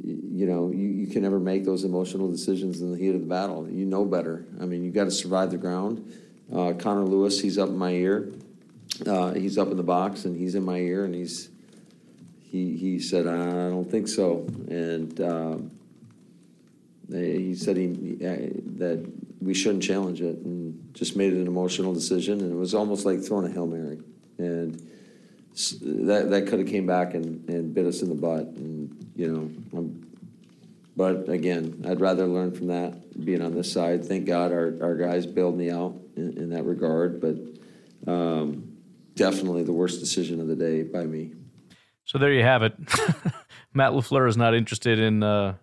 [0.04, 3.28] you know, you, you can never make those emotional decisions in the heat of the
[3.28, 3.68] battle.
[3.70, 4.46] You know better.
[4.62, 6.14] I mean, you got to survive the ground.
[6.54, 8.32] Uh, Connor Lewis, he's up in my ear.
[9.06, 11.50] Uh, he's up in the box and he's in my ear, and he's
[12.42, 15.72] he he said, I don't think so, and um,
[17.12, 17.88] he said he
[18.26, 18.36] uh,
[18.78, 19.06] that
[19.42, 23.06] we shouldn't challenge it, and just made it an emotional decision, and it was almost
[23.06, 24.00] like throwing a hail mary,
[24.38, 24.76] and
[25.82, 29.32] that that could have came back and, and bit us in the butt, and you
[29.32, 30.08] know, I'm,
[30.96, 34.04] but again, I'd rather learn from that being on this side.
[34.04, 38.78] Thank God our, our guys bailed me out in, in that regard, but um,
[39.14, 41.34] definitely the worst decision of the day by me.
[42.06, 42.74] So there you have it.
[43.74, 45.56] Matt LaFleur is not interested in uh,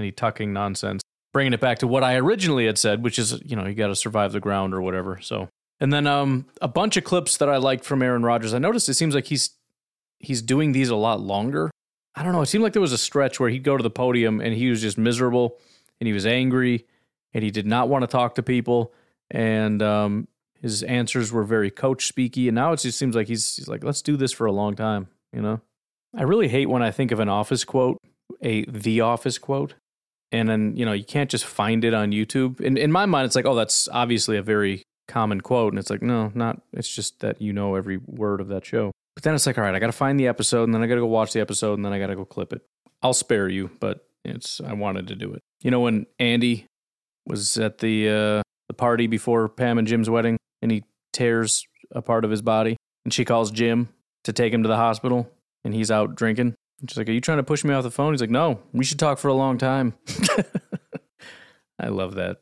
[0.00, 1.02] any tucking nonsense.
[1.32, 3.86] Bringing it back to what I originally had said, which is, you know, you got
[3.86, 5.20] to survive the ground or whatever.
[5.22, 5.48] So,
[5.78, 8.52] and then um, a bunch of clips that I liked from Aaron Rodgers.
[8.52, 9.50] I noticed it seems like he's
[10.18, 11.70] he's doing these a lot longer.
[12.14, 12.42] I don't know.
[12.42, 14.68] It seemed like there was a stretch where he'd go to the podium and he
[14.68, 15.58] was just miserable
[16.00, 16.86] and he was angry
[17.32, 18.92] and he did not want to talk to people
[19.30, 20.28] and um,
[20.60, 22.48] his answers were very coach speaky.
[22.48, 24.74] And now it just seems like he's, he's like, let's do this for a long
[24.74, 25.08] time.
[25.32, 25.60] You know,
[26.14, 27.98] I really hate when I think of an office quote,
[28.42, 29.74] a the office quote,
[30.32, 32.60] and then you know you can't just find it on YouTube.
[32.60, 35.90] In in my mind, it's like, oh, that's obviously a very common quote, and it's
[35.90, 36.60] like, no, not.
[36.72, 38.92] It's just that you know every word of that show.
[39.14, 40.86] But then it's like, all right, I got to find the episode, and then I
[40.86, 42.62] got to go watch the episode, and then I got to go clip it.
[43.02, 45.40] I'll spare you, but it's I wanted to do it.
[45.62, 46.66] You know when Andy
[47.26, 52.02] was at the uh, the party before Pam and Jim's wedding, and he tears a
[52.02, 53.88] part of his body, and she calls Jim
[54.24, 55.30] to take him to the hospital,
[55.64, 56.54] and he's out drinking.
[56.80, 58.60] And she's like, "Are you trying to push me off the phone?" He's like, "No,
[58.72, 59.94] we should talk for a long time."
[61.80, 62.38] I love that.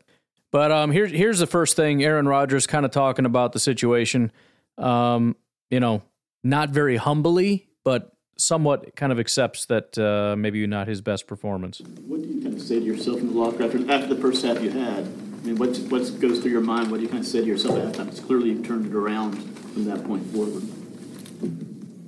[0.50, 2.02] But um, here's here's the first thing.
[2.02, 4.32] Aaron Rodgers kind of talking about the situation.
[4.78, 5.36] Um,
[5.70, 6.02] you know,
[6.42, 11.80] not very humbly, but somewhat kind of accepts that uh, maybe not his best performance.
[12.06, 14.44] What do you kind of say to yourself in the locker after after the first
[14.44, 15.04] half you had?
[15.04, 16.90] I mean, what what goes through your mind?
[16.90, 18.08] What do you kind of say to yourself at halftime?
[18.08, 19.34] It's clearly you've turned it around
[19.74, 20.62] from that point forward.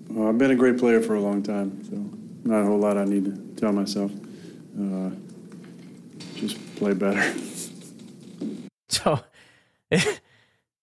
[0.09, 2.97] Well, I've been a great player for a long time, so not a whole lot
[2.97, 4.11] I need to tell myself.
[4.79, 5.11] Uh,
[6.35, 7.35] just play better.
[8.89, 9.21] So.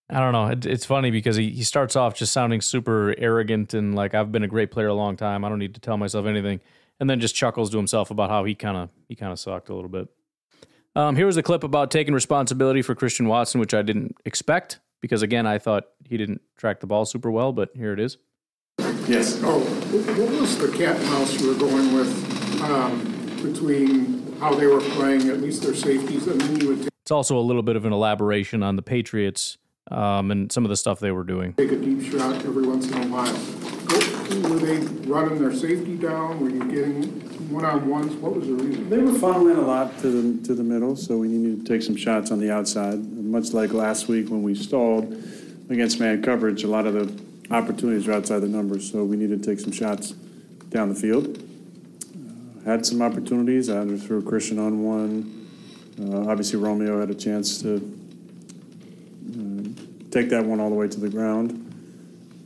[0.09, 0.47] I don't know.
[0.47, 4.31] It, it's funny because he, he starts off just sounding super arrogant and like I've
[4.31, 5.43] been a great player a long time.
[5.43, 6.61] I don't need to tell myself anything,
[6.99, 9.69] and then just chuckles to himself about how he kind of he kind of sucked
[9.69, 10.07] a little bit.
[10.95, 14.79] Um, here was a clip about taking responsibility for Christian Watson, which I didn't expect
[15.01, 18.17] because again I thought he didn't track the ball super well, but here it is.
[19.07, 19.39] Yes.
[19.41, 24.67] Oh, what was the cat and mouse you were going with um, between how they
[24.67, 26.79] were playing, at least their safeties, and then you would.
[26.83, 29.57] Take- it's also a little bit of an elaboration on the Patriots
[29.89, 31.53] um, and some of the stuff they were doing.
[31.53, 33.33] Take a deep shot every once in a while.
[34.51, 36.41] Were they running their safety down?
[36.41, 37.03] Were you getting
[37.49, 38.13] one-on-ones?
[38.15, 38.89] What was the reason?
[38.89, 41.81] They were funneling a lot to the to the middle, so we needed to take
[41.81, 42.99] some shots on the outside.
[42.99, 45.05] Much like last week when we stalled
[45.69, 49.29] against man coverage, a lot of the opportunities are outside the numbers, so we need
[49.29, 50.11] to take some shots
[50.69, 51.37] down the field.
[51.37, 53.69] Uh, had some opportunities.
[53.69, 55.47] I threw Christian on one.
[55.99, 57.97] Uh, obviously, Romeo had a chance to
[60.11, 61.51] take that one all the way to the ground.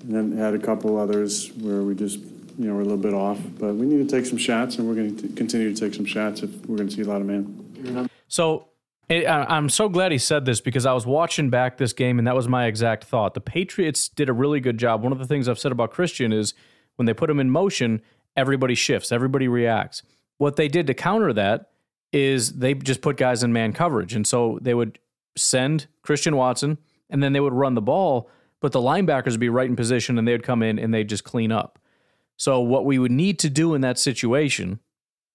[0.04, 2.20] And then had a couple others where we just,
[2.58, 3.40] you know, were a little bit off.
[3.60, 6.06] But we need to take some shots, and we're going to continue to take some
[6.06, 8.10] shots if we're going to see a lot of man.
[8.28, 8.68] So
[9.12, 12.28] I- I'm so glad he said this because I was watching back this game and
[12.28, 13.34] that was my exact thought.
[13.34, 15.04] The Patriots did a really good job.
[15.04, 16.54] One of the things I've said about Christian is
[16.96, 18.02] when they put him in motion,
[18.36, 20.04] everybody shifts, everybody reacts.
[20.38, 21.70] What they did to counter that
[22.14, 24.14] is they just put guys in man coverage.
[24.16, 25.00] And so they would
[25.38, 26.78] send Christian Watson
[27.10, 30.18] and then they would run the ball, but the linebackers would be right in position
[30.18, 31.80] and they'd come in and they'd just clean up.
[32.38, 34.80] So what we would need to do in that situation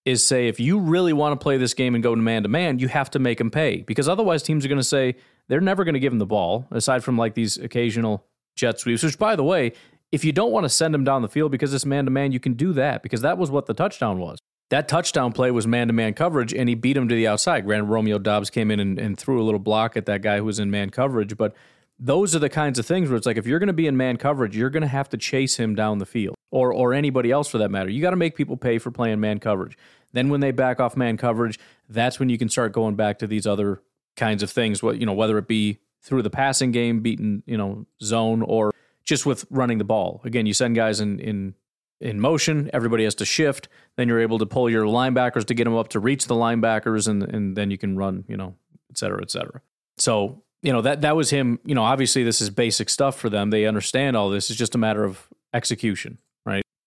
[0.07, 2.49] is say if you really want to play this game and go to man to
[2.49, 5.17] man, you have to make them pay because otherwise teams are going to say
[5.49, 9.03] they're never going to give him the ball aside from like these occasional jet sweeps.
[9.03, 9.73] Which, by the way,
[10.13, 12.33] if you don't want to send him down the field because it's man to man,
[12.33, 14.39] you can do that because that was what the touchdown was.
[14.71, 17.65] That touchdown play was man to man coverage, and he beat him to the outside.
[17.65, 20.45] Granted, Romeo Doubs came in and, and threw a little block at that guy who
[20.45, 21.55] was in man coverage, but
[21.99, 23.97] those are the kinds of things where it's like if you're going to be in
[23.97, 27.31] man coverage, you're going to have to chase him down the field, or or anybody
[27.31, 27.89] else for that matter.
[27.89, 29.79] You got to make people pay for playing man coverage.
[30.13, 33.27] Then when they back off man coverage, that's when you can start going back to
[33.27, 33.83] these other
[34.17, 34.83] kinds of things.
[34.83, 38.73] What you know, whether it be through the passing game, beating you know zone, or
[39.05, 40.21] just with running the ball.
[40.25, 41.55] Again, you send guys in in
[42.01, 42.71] in motion.
[42.73, 43.69] Everybody has to shift.
[43.97, 47.09] Then you're able to pull your linebackers to get them up to reach the linebackers,
[47.09, 48.25] and and then you can run.
[48.29, 48.55] You know,
[48.91, 49.61] et cetera, et cetera.
[49.99, 51.59] So you know that that was him.
[51.65, 53.51] You know, obviously this is basic stuff for them.
[53.51, 54.51] They understand all this.
[54.51, 56.19] It's just a matter of execution?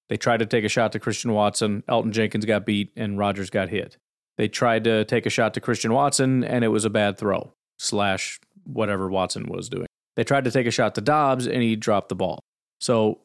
[0.10, 1.84] They tried to take a shot to Christian Watson.
[1.88, 3.98] Elgton Jenkins got beat, and Rodgers got hit.
[4.38, 7.54] They tried to take a shot to Christian Watson, and it was a bad throw
[7.78, 9.88] slash whatever Watson was doing.
[10.16, 12.40] They tried to take a shot to Doubs, and he dropped the ball.
[12.80, 13.20] So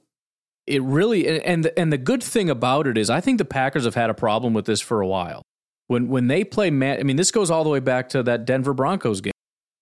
[0.66, 3.94] it really and and the good thing about it is I think the Packers have
[3.94, 5.42] had a problem with this for a while.
[5.86, 8.44] When when they play man, I mean this goes all the way back to that
[8.44, 9.32] Denver Broncos game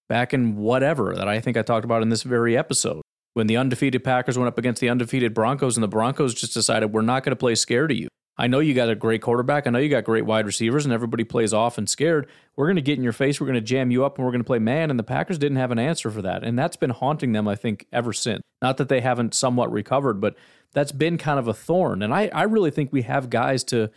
[0.08, 3.01] back in whatever that I think I talked about in this very episode
[3.34, 6.92] when the undefeated Packers went up against the undefeated Broncos and the Broncos just decided
[6.92, 8.08] we're not going to play scared of you.
[8.38, 9.66] I know you got a great quarterback.
[9.66, 12.28] I know you got great wide receivers and everybody plays off and scared.
[12.56, 13.40] We're going to get in your face.
[13.40, 14.90] We're going to jam you up and we're going to play man.
[14.90, 16.42] And the Packers didn't have an answer for that.
[16.42, 18.42] And that's been haunting them, I think, ever since.
[18.62, 20.34] Not that they haven't somewhat recovered, but
[20.72, 22.02] that's been kind of a thorn.
[22.02, 23.90] And I, I really think we have guys to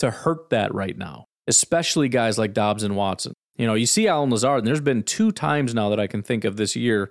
[0.00, 3.32] to hurt that right now, especially guys like Doubs and Watson.
[3.56, 6.22] You know, you see Allen Lazard, and there's been two times now that I can
[6.22, 7.10] think of this year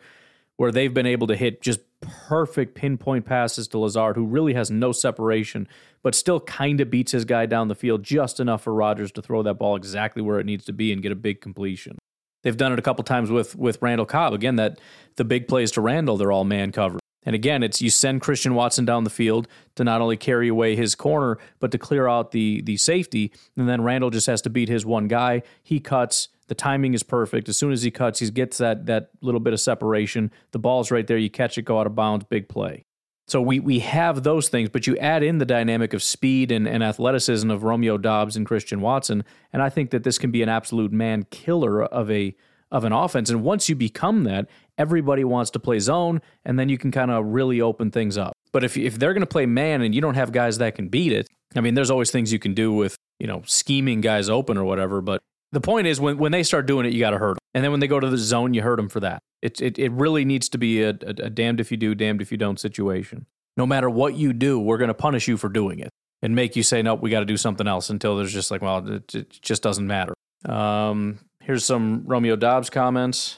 [0.58, 4.70] where they've been able to hit just perfect pinpoint passes to Lazard, who really has
[4.70, 5.68] no separation,
[6.04, 9.22] but still kind of beats his guy down the field just enough for Rodgers to
[9.22, 11.98] throw that ball exactly where it needs to be and get a big completion.
[12.44, 14.34] They've done it a couple times with with Randall Cobb.
[14.34, 14.80] Again, that
[15.16, 17.00] the big plays to Randall, they're all man covered.
[17.24, 20.78] And again, it's you send Christian Watson down the field to not only carry away
[20.78, 23.34] his corner, but to clear out the the safety.
[23.58, 25.44] And then Randall just has to beat his one guy.
[25.62, 26.30] He cuts.
[26.48, 27.50] The timing is perfect.
[27.50, 30.32] As soon as he cuts, he gets that that little bit of separation.
[30.52, 31.18] The ball's right there.
[31.18, 32.86] You catch it, go out of bounds, big play.
[33.28, 36.66] So we we have those things, but you add in the dynamic of speed and,
[36.66, 40.42] and athleticism of Romeo Doubs and Christian Watson, and I think that this can be
[40.42, 42.34] an absolute man killer of a
[42.72, 43.30] of an offense.
[43.30, 47.12] And once you become that, everybody wants to play zone, and then you can kind
[47.12, 48.34] of really open things up.
[48.54, 50.88] But if if they're going to play man and you don't have guys that can
[50.88, 54.30] beat it, I mean, there's always things you can do with you know scheming guys
[54.30, 55.02] open or whatever.
[55.02, 55.22] But
[55.52, 57.64] the point is, when when they start doing it, you got to hurt them, and
[57.64, 59.20] then when they go to the zone, you hurt them for that.
[59.42, 62.22] It it it really needs to be a, a, a damned if you do, damned
[62.22, 63.26] if you don't situation.
[63.56, 65.90] No matter what you do, we're going to punish you for doing it
[66.22, 68.62] and make you say, nope, we got to do something else until there's just like,
[68.62, 70.14] well, it, it just doesn't matter.
[70.46, 73.38] Um, here's some Romeo Doubs comments.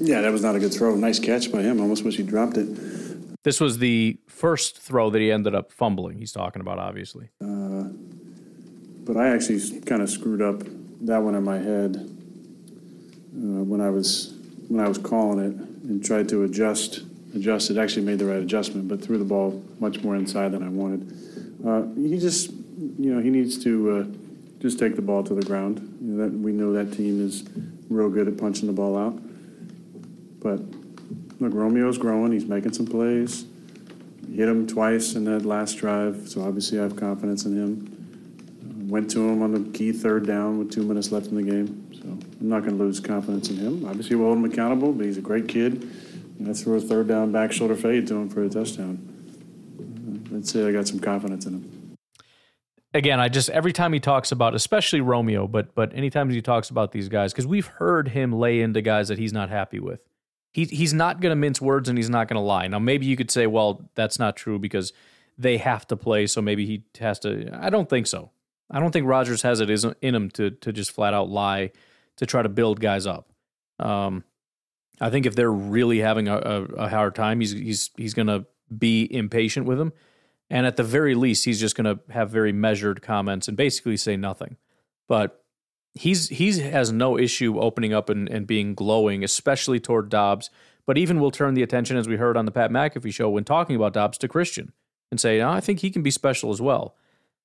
[0.00, 0.96] Yeah, that was not a good throw.
[0.96, 1.80] Nice catch by him.
[1.80, 3.42] Almost wish he dropped it.
[3.44, 6.18] This was the first throw that he ended up fumbling.
[6.18, 7.28] He's talking about, obviously.
[7.42, 7.84] Uh,
[9.04, 10.62] but I actually kind of screwed up
[11.04, 14.34] that one in my head uh, when I was
[14.68, 15.54] when I was calling it
[15.88, 17.02] and tried to adjust
[17.34, 17.76] adjust it.
[17.76, 21.12] Actually, made the right adjustment, but threw the ball much more inside than I wanted.
[21.66, 24.04] Uh, he just, you know, he needs to uh,
[24.60, 25.98] just take the ball to the ground.
[26.00, 27.44] You know, that we know that team is
[27.90, 29.18] real good at punching the ball out.
[30.40, 30.60] But
[31.40, 32.32] look, Romeo's growing.
[32.32, 33.46] He's making some plays.
[34.34, 37.93] Hit him twice in that last drive, so obviously I have confidence in him.
[38.86, 41.90] Went to him on the key third down with two minutes left in the game,
[41.94, 43.86] so I'm not going to lose confidence in him.
[43.86, 45.90] Obviously, we'll hold him accountable, but he's a great kid.
[46.38, 49.10] And I threw a third down back shoulder fade to him for a touchdown.
[50.34, 51.96] I'd say I got some confidence in him.
[52.92, 56.70] Again, I just every time he talks about, especially Romeo, but but anytime he talks
[56.70, 60.06] about these guys, because we've heard him lay into guys that he's not happy with.
[60.52, 62.68] He he's not going to mince words and he's not going to lie.
[62.68, 64.92] Now maybe you could say, well, that's not true because
[65.36, 67.50] they have to play, so maybe he has to.
[67.52, 68.30] I don't think so.
[68.74, 71.70] I don't think Rodgers has it in him to to just flat out lie
[72.16, 73.30] to try to build guys up.
[73.78, 74.24] Um,
[75.00, 78.26] I think if they're really having a, a, a hard time, he's he's he's going
[78.26, 78.46] to
[78.76, 79.92] be impatient with them,
[80.50, 83.96] and at the very least, he's just going to have very measured comments and basically
[83.96, 84.56] say nothing.
[85.06, 85.44] But
[85.94, 90.50] he's he has no issue opening up and, and being glowing, especially toward Doubs.
[90.84, 93.44] But even will turn the attention, as we heard on the Pat McAfee show when
[93.44, 94.72] talking about Doubs, to Christian
[95.10, 96.96] and say, oh, I think he can be special as well.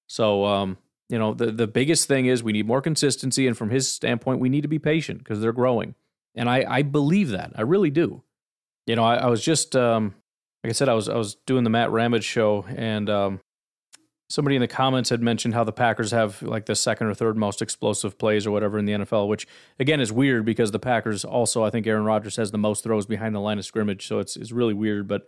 [0.07, 0.77] So, um,
[1.09, 3.47] you know, the, the biggest thing is we need more consistency.
[3.47, 5.95] And from his standpoint, we need to be patient because they're growing.
[6.35, 7.51] And I, I believe that.
[7.55, 8.21] I really do.
[8.85, 10.13] You know, I, I was just, um,
[10.63, 13.39] like I said, I was I was doing the Matt Ramage show, and um,
[14.29, 17.37] somebody in the comments had mentioned how the Packers have like the second or third
[17.37, 19.47] most explosive plays or whatever in the NFL, which
[19.79, 23.05] again is weird because the Packers also I think Aaron Rodgers has the most throws
[23.05, 25.27] behind the line of scrimmage, so it's it's really weird, but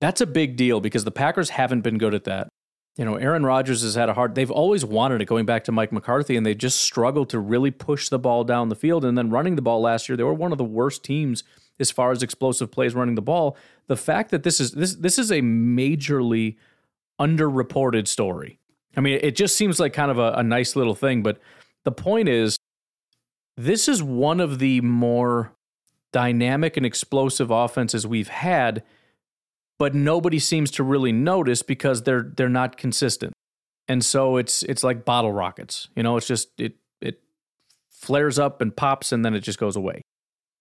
[0.00, 2.48] that's a big deal because the Packers haven't been good at that.
[2.96, 5.72] You know, Aaron Rodgers has had a hard they've always wanted it going back to
[5.72, 9.16] Mike McCarthy and they just struggled to really push the ball down the field and
[9.16, 11.42] then running the ball last year, they were one of the worst teams
[11.80, 13.56] as far as explosive plays running the ball.
[13.86, 16.56] The fact that this is this this is a majorly
[17.20, 18.58] underreported story.
[18.96, 21.40] I mean, it just seems like kind of a, a nice little thing, but
[21.84, 22.58] the point is,
[23.56, 25.52] this is one of the more
[26.12, 28.82] dynamic and explosive offenses we've had,
[29.78, 33.32] but nobody seems to really notice because they're they're not consistent.
[33.88, 35.88] And so it's it's like bottle rockets.
[35.96, 37.20] You know, it's just it it
[37.90, 40.02] flares up and pops and then it just goes away.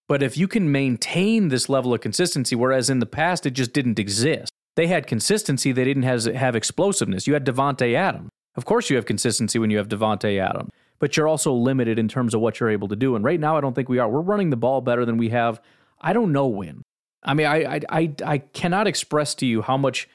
[0.08, 3.72] But if you can maintain this level of consistency, whereas in the past it just
[3.72, 7.28] didn't exist, they had consistency, they didn't have, have explosiveness.
[7.28, 8.30] You had Davante Adams.
[8.56, 12.08] Of course, you have consistency when you have Davante Adams, but you're also limited in
[12.08, 13.16] terms of what you're able to do.
[13.16, 14.10] And right now, I don't think we are.
[14.10, 15.62] We're running the ball better than we have.
[16.02, 16.82] I don't know when.
[17.24, 20.08] I mean, I I I, I cannot express to you how much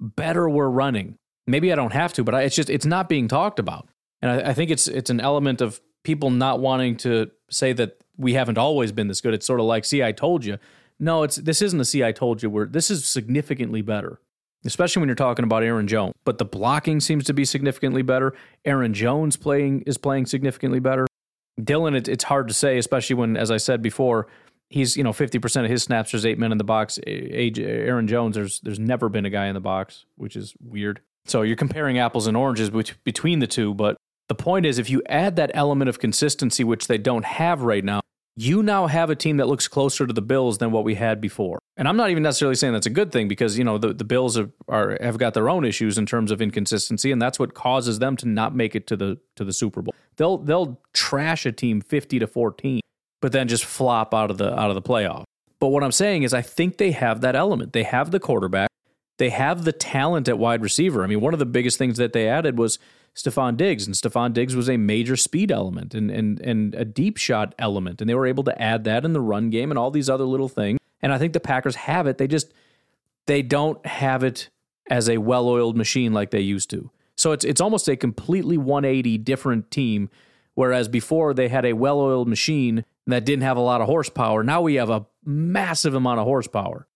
[0.00, 1.16] better we're running.
[1.46, 3.88] Maybe I don't have to, but I, it's just it's not being talked about.
[4.22, 7.98] And I, I think it's it's an element of people not wanting to say that
[8.16, 9.34] we haven't always been this good.
[9.34, 10.58] It's sort of like, see, I told you.
[11.00, 12.50] No, it's this isn't a see, I told you.
[12.50, 14.20] Where this is significantly better,
[14.64, 16.12] especially when you're talking about Aaron Jones.
[16.24, 18.34] But the blocking seems to be significantly better.
[18.64, 21.06] Aaron Jones playing is playing significantly better.
[21.60, 24.26] Dylan, it, it's hard to say, especially when, as I said before,
[24.68, 26.98] he's you know 50% of his snaps there's eight men in the box.
[27.06, 31.00] Aaron Jones, there's there's never been a guy in the box, which is weird.
[31.26, 32.70] So you're comparing apples and oranges
[33.04, 33.96] between the two, but
[34.28, 37.84] the point is, if you add that element of consistency, which they don't have right
[37.84, 38.00] now,
[38.36, 41.20] you now have a team that looks closer to the Bills than what we had
[41.20, 41.58] before.
[41.76, 44.04] And I'm not even necessarily saying that's a good thing because, you know, the, the
[44.04, 47.54] Bills are, are have got their own issues in terms of inconsistency, and that's what
[47.54, 49.94] causes them to not make it to the to the Super Bowl.
[50.16, 52.80] They'll they'll trash a team 50 to 14,
[53.20, 55.24] but then just flop out of the out of the playoff.
[55.60, 57.72] But what I'm saying is I think they have that element.
[57.72, 58.70] They have the quarterback.
[59.18, 61.02] They have the talent at wide receiver.
[61.02, 62.78] I mean, one of the biggest things that they added was
[63.16, 67.16] Stefon Diggs, and Stefon Diggs was a major speed element and and and a deep
[67.16, 69.90] shot element, and they were able to add that in the run game and all
[69.90, 70.78] these other little things.
[71.02, 72.18] And I think the Packers have it.
[72.18, 72.52] They just
[73.26, 74.48] they don't have it
[74.90, 76.90] as a well-oiled machine like they used to.
[77.16, 80.10] So it's it's almost a completely 180 different team.
[80.54, 84.42] Whereas before they had a well-oiled machine that didn't have a lot of horsepower.
[84.42, 86.86] Now we have a massive amount of horsepower.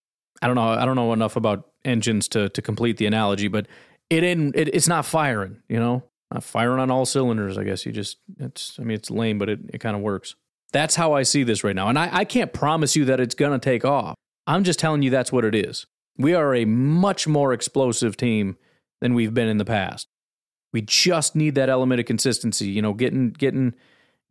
[0.41, 0.69] I don't know.
[0.69, 3.67] I don't know enough about engines to to complete the analogy, but
[4.11, 7.57] it in it, it's not firing, you know, not firing on all cylinders.
[7.57, 10.35] I guess you just it's I mean it's lame, but it, it kind of works.
[10.73, 13.35] That's how I see this right now, and I, I can't promise you that it's
[13.35, 14.15] gonna take off.
[14.47, 15.87] I'm just telling you that's what it is.
[16.19, 18.57] We are a much more explosive team
[19.01, 20.09] than we've been in the past.
[20.73, 23.75] We just need that element of consistency, you know, getting getting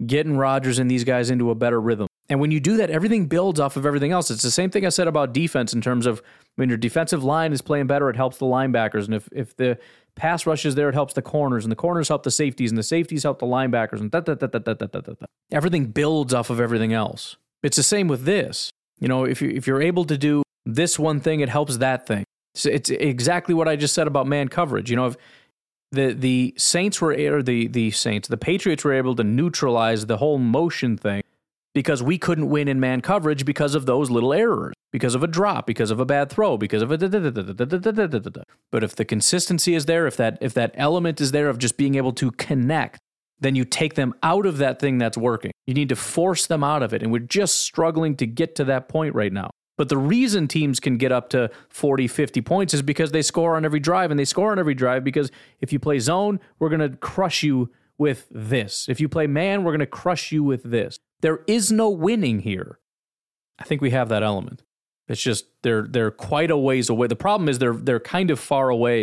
[0.05, 2.07] getting Rodgers and these guys into a better rhythm.
[2.29, 4.31] And when you do that, everything builds off of everything else.
[4.31, 6.21] It's the same thing I said about defense in terms of
[6.55, 9.05] when your defensive line is playing better, it helps the linebackers.
[9.05, 9.77] And if, if the
[10.15, 11.65] pass rush is there, it helps the corners.
[11.65, 13.99] And the corners help the safeties, and the safeties help the linebackers.
[13.99, 15.25] And da, da, da, da, da, da, da, da.
[15.51, 17.35] everything builds off of everything else.
[17.63, 18.71] It's the same with this.
[18.99, 22.07] You know, if, you, if you're able to do this one thing, it helps that
[22.07, 22.23] thing.
[22.53, 24.89] So it's exactly what I just said about man coverage.
[24.89, 25.17] You know, if
[25.91, 30.17] the the Saints were or the the Saints, the Patriots were able to neutralize the
[30.17, 31.23] whole motion thing
[31.73, 35.27] because we couldn't win in man coverage because of those little errors, because of a
[35.27, 36.97] drop, because of a bad throw, because of a.
[38.71, 41.77] But if the consistency is there, if that if that element is there of just
[41.77, 42.99] being able to connect,
[43.39, 45.51] then you take them out of that thing that's working.
[45.67, 48.65] You need to force them out of it, and we're just struggling to get to
[48.65, 49.51] that point right now.
[49.81, 53.55] But the reason teams can get up to 40, 50 points is because they score
[53.55, 56.69] on every drive, and they score on every drive because if you play zone, we're
[56.69, 58.85] going to crush you with this.
[58.87, 60.99] If you play man, we're going to crush you with this.
[61.21, 62.77] There is no winning here.
[63.57, 64.61] I think we have that element.
[65.07, 67.07] It's just they're they're quite a ways away.
[67.07, 69.01] The problem is they're they're kind of far away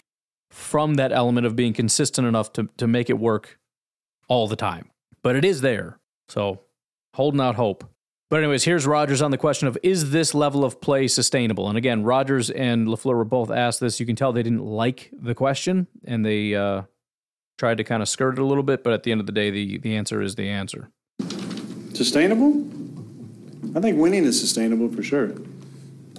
[0.52, 3.58] from that element of being consistent enough to to make it work
[4.28, 4.92] all the time.
[5.24, 5.98] But it is there.
[6.28, 6.60] So
[7.14, 7.82] holding out hope.
[8.30, 11.68] But anyways, here's Rodgers on the question of is this level of play sustainable?
[11.68, 14.00] And again, Rodgers and LaFleur were both asked this.
[14.00, 16.82] You can tell they didn't like the question and they uh,
[17.56, 19.32] tried to kind of skirt it a little bit, but at the end of the
[19.32, 20.90] day, the, the answer is the answer.
[21.94, 22.66] Sustainable?
[23.74, 25.32] I think winning is sustainable for sure.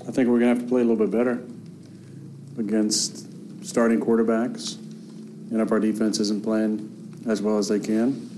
[0.08, 1.44] I think we're to have to play a little bit better
[2.58, 3.28] against
[3.66, 4.78] starting quarterbacks.
[5.52, 8.29] And if our defense isn't playing as well as they can,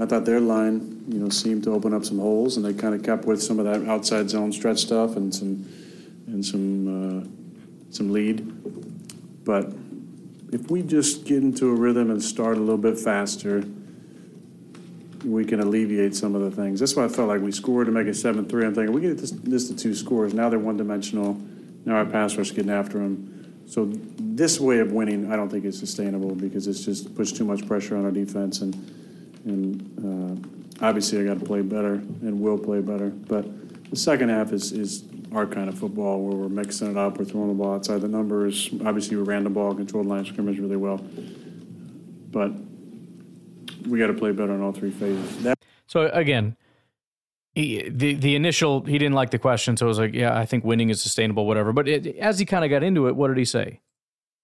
[0.00, 2.94] I thought their line, you know, seemed to open up some holes, and they kind
[2.94, 5.66] of kept with some of that outside zone stretch stuff and some
[6.26, 7.24] and some uh,
[7.90, 9.44] some lead.
[9.44, 9.72] But
[10.52, 13.64] if we just get into a rhythm and start a little bit faster,
[15.24, 16.80] we can alleviate some of the things.
[16.80, 18.64] That's why I felt like we scored to make it seven three.
[18.64, 20.32] I'm thinking we get this, this to two scores.
[20.32, 21.40] Now they're one dimensional.
[21.84, 23.64] Now our pass rush getting after them.
[23.66, 27.44] So this way of winning, I don't think is sustainable because it's just puts too
[27.44, 28.74] much pressure on our defense and
[29.44, 30.44] and
[30.80, 33.08] uh, obviously I got to play better and will play better.
[33.10, 33.46] But
[33.90, 37.24] the second half is is our kind of football where we're mixing it up, we're
[37.24, 38.68] throwing the ball outside the numbers.
[38.84, 40.98] Obviously, we ran the ball, controlled line scrimmage really well.
[42.30, 42.52] But
[43.86, 45.42] we got to play better in all three phases.
[45.42, 46.56] That- So again,
[47.54, 50.46] he, the the initial he didn't like the question, so it was like, yeah, I
[50.46, 51.72] think winning is sustainable, whatever.
[51.72, 53.80] But it, as he kind of got into it, what did he say?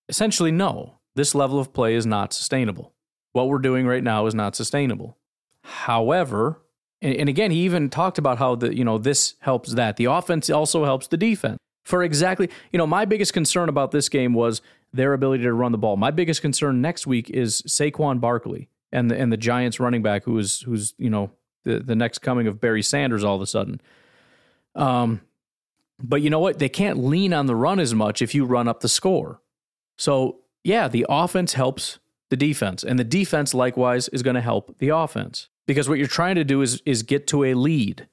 [0.08, 0.94] Essentially, no.
[1.14, 2.92] This level of play is not sustainable.
[3.38, 5.16] What we're doing right now is not sustainable.
[5.62, 6.60] However,
[7.00, 10.06] and, and again, he even talked about how the you know this helps that the
[10.06, 11.56] offense also helps the defense.
[11.84, 14.60] For exactly, you know, my biggest concern about this game was
[14.92, 15.96] their ability to run the ball.
[15.96, 20.24] My biggest concern next week is Saquon Barkley and the and the Giants running back
[20.24, 21.30] who is who's you know
[21.62, 23.80] the the next coming of Barry Sanders all of a sudden.
[24.74, 25.20] Um,
[26.02, 26.58] but you know what?
[26.58, 29.40] They can't lean on the run as much if you run up the score.
[29.96, 32.00] So yeah, the offense helps
[32.30, 36.06] the defense, and the defense likewise is going to help the offense because what you're
[36.06, 38.08] trying to do is is get to a lead.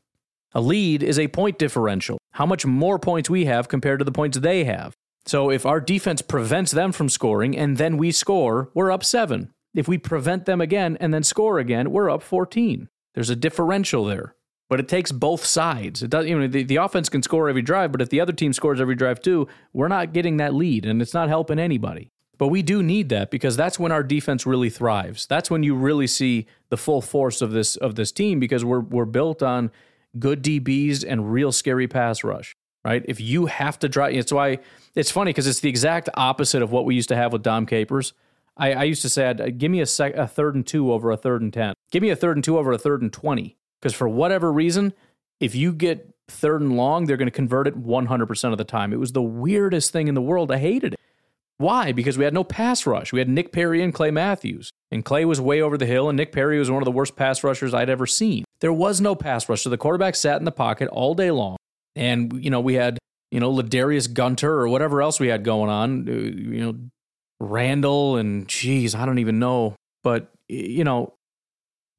[0.54, 2.18] A lead is a point differential.
[2.32, 4.96] How much more points we have compared to the points they have.
[5.26, 9.52] So if our defense prevents them from scoring and then we score, we're up 7.
[9.74, 12.88] If we prevent them again and then score again, we're up 14.
[13.16, 14.36] There's a differential there.
[14.70, 16.02] But it takes both sides.
[16.02, 18.34] It does, you know, the, the offense can score every drive, but if the other
[18.34, 22.12] team scores every drive too, we're not getting that lead and it's not helping anybody.
[22.38, 25.26] But we do need that because that's when our defense really thrives.
[25.26, 28.82] That's when you really see the full force of this of this team because we're
[28.82, 29.72] we're built on
[30.20, 32.56] good DBs and real scary pass rush.
[32.84, 33.04] Right?
[33.08, 34.60] If you have to drive, it's why
[34.94, 37.66] it's funny because it's the exact opposite of what we used to have with Dom
[37.66, 38.14] Capers.
[38.58, 40.94] I, I used to say, I'd, uh, give me a, sec, a third and two
[40.94, 41.74] over a third and ten.
[41.92, 43.58] Give me a third and two over a third and twenty.
[43.82, 44.94] Because for whatever reason,
[45.40, 48.94] if you get third and long, they're going to convert it 100% of the time.
[48.94, 50.52] It was the weirdest thing in the world.
[50.52, 51.00] I hated it.
[51.58, 51.92] Why?
[51.92, 53.14] Because we had no pass rush.
[53.14, 54.72] We had Nick Perry and Clay Matthews.
[54.92, 57.16] And Clay was way over the hill, and Nick Perry was one of the worst
[57.16, 58.44] pass rushers I'd ever seen.
[58.60, 59.62] There was no pass rush.
[59.62, 61.58] So the quarterback sat in the pocket all day long.
[61.96, 62.98] And, you know, we had,
[63.32, 66.76] you know, Ladarius Gunter or whatever else we had going on, uh, you know,
[67.40, 69.76] Randall and, geez, I don't even know.
[70.04, 71.14] But, you know,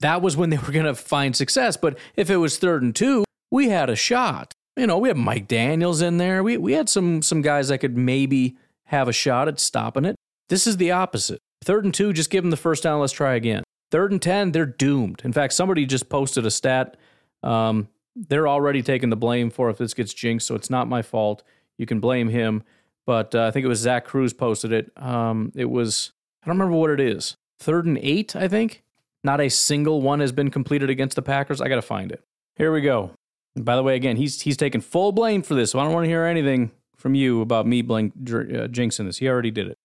[0.01, 1.77] that was when they were going to find success.
[1.77, 4.53] But if it was third and two, we had a shot.
[4.77, 6.43] You know, we had Mike Daniels in there.
[6.43, 10.17] We, we had some, some guys that could maybe have a shot at stopping it.
[10.49, 11.41] This is the opposite.
[11.65, 13.01] Third and two, just give them the first down.
[13.01, 13.63] Let's try again.
[13.91, 15.23] Third and 10, they're doomed.
[15.25, 16.97] In fact, somebody just posted a stat.
[17.43, 21.03] Um, they're already taking the blame for if this gets jinxed, so it's not my
[21.03, 21.43] fault.
[21.79, 22.63] You can blame him.
[23.05, 24.91] But uh, I think it was Zach Kruse posted it.
[24.97, 26.13] Um, it was,
[26.43, 27.37] I don't remember what it is.
[27.61, 28.83] Third and eight, I think.
[29.23, 31.61] Not a single one has been completed against the Packers.
[31.61, 32.23] I got to find it.
[32.57, 33.13] Here we go.
[33.55, 35.93] And by the way, again, he's he's taking full blame for this, so I don't
[35.93, 39.19] want to hear anything from you about me blank, uh, jinxing this.
[39.19, 39.79] He already did it.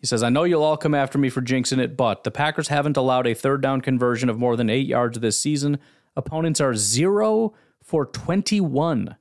[0.00, 2.68] He says, I know you'll all come after me for jinxing it, but the Packers
[2.68, 5.78] haven't allowed a third down conversion of more than eight yards this season.
[6.14, 9.16] Opponents are zero for 21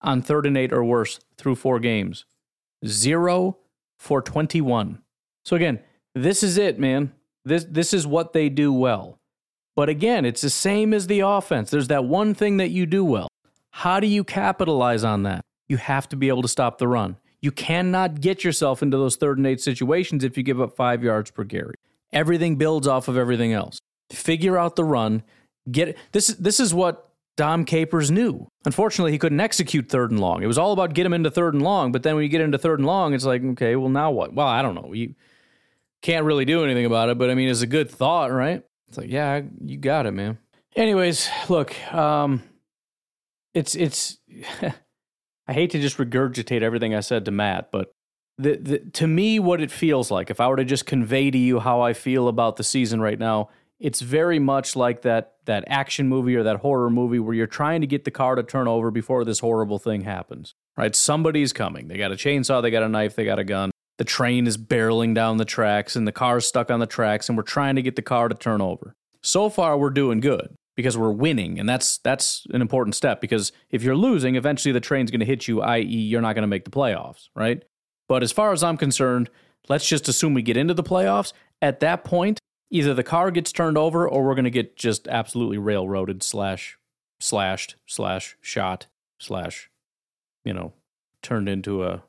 [0.00, 2.24] on third and eight or worse through four games.
[2.86, 3.58] Zero
[3.98, 5.02] for 21.
[5.44, 5.80] So again,
[6.14, 7.12] this is it, man.
[7.44, 9.18] This, this is what they do well.
[9.74, 11.70] But again, it's the same as the offense.
[11.70, 13.28] There's that one thing that you do well.
[13.70, 15.44] How do you capitalize on that?
[15.68, 17.16] You have to be able to stop the run.
[17.40, 21.04] You cannot get yourself into those third and eight situations if you give up five
[21.04, 21.74] yards per carry.
[22.12, 23.78] Everything builds off of everything else.
[24.10, 25.22] Figure out the run.
[25.70, 26.28] Get this.
[26.28, 28.48] This is what Dom Capers knew.
[28.64, 30.42] Unfortunately, he couldn't execute third and long.
[30.42, 31.92] It was all about get him into third and long.
[31.92, 34.32] But then when you get into third and long, it's like, okay, well now what?
[34.32, 34.92] Well, I don't know.
[34.94, 35.14] You
[36.00, 37.18] can't really do anything about it.
[37.18, 38.64] But I mean, it's a good thought, right?
[38.88, 40.38] It's like, yeah, you got it, man.
[40.74, 42.42] Anyways, look, um,
[43.54, 44.18] it's it's.
[45.48, 47.92] I hate to just regurgitate everything I said to Matt, but
[48.36, 51.38] the, the, to me, what it feels like, if I were to just convey to
[51.38, 53.48] you how I feel about the season right now,
[53.80, 57.80] it's very much like that that action movie or that horror movie where you're trying
[57.80, 60.54] to get the car to turn over before this horrible thing happens.
[60.76, 60.94] Right?
[60.94, 61.88] Somebody's coming.
[61.88, 63.70] They got a chainsaw, they got a knife, they got a gun.
[63.96, 67.38] The train is barreling down the tracks and the car's stuck on the tracks and
[67.38, 68.94] we're trying to get the car to turn over.
[69.22, 73.50] So far we're doing good because we're winning, and that's that's an important step because
[73.68, 76.46] if you're losing, eventually the train's going to hit you, i.e., you're not going to
[76.46, 77.64] make the playoffs, right?
[78.08, 79.28] But as far as I'm concerned,
[79.68, 81.32] let's just assume we get into the playoffs.
[81.60, 82.38] At that point,
[82.70, 86.78] either the car gets turned over or we're going to get just absolutely railroaded slash
[87.18, 88.86] slashed slash shot
[89.18, 89.68] slash
[90.44, 90.74] you know
[91.24, 92.04] turned into a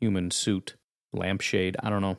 [0.00, 0.76] human suit
[1.14, 2.18] lampshade i don't know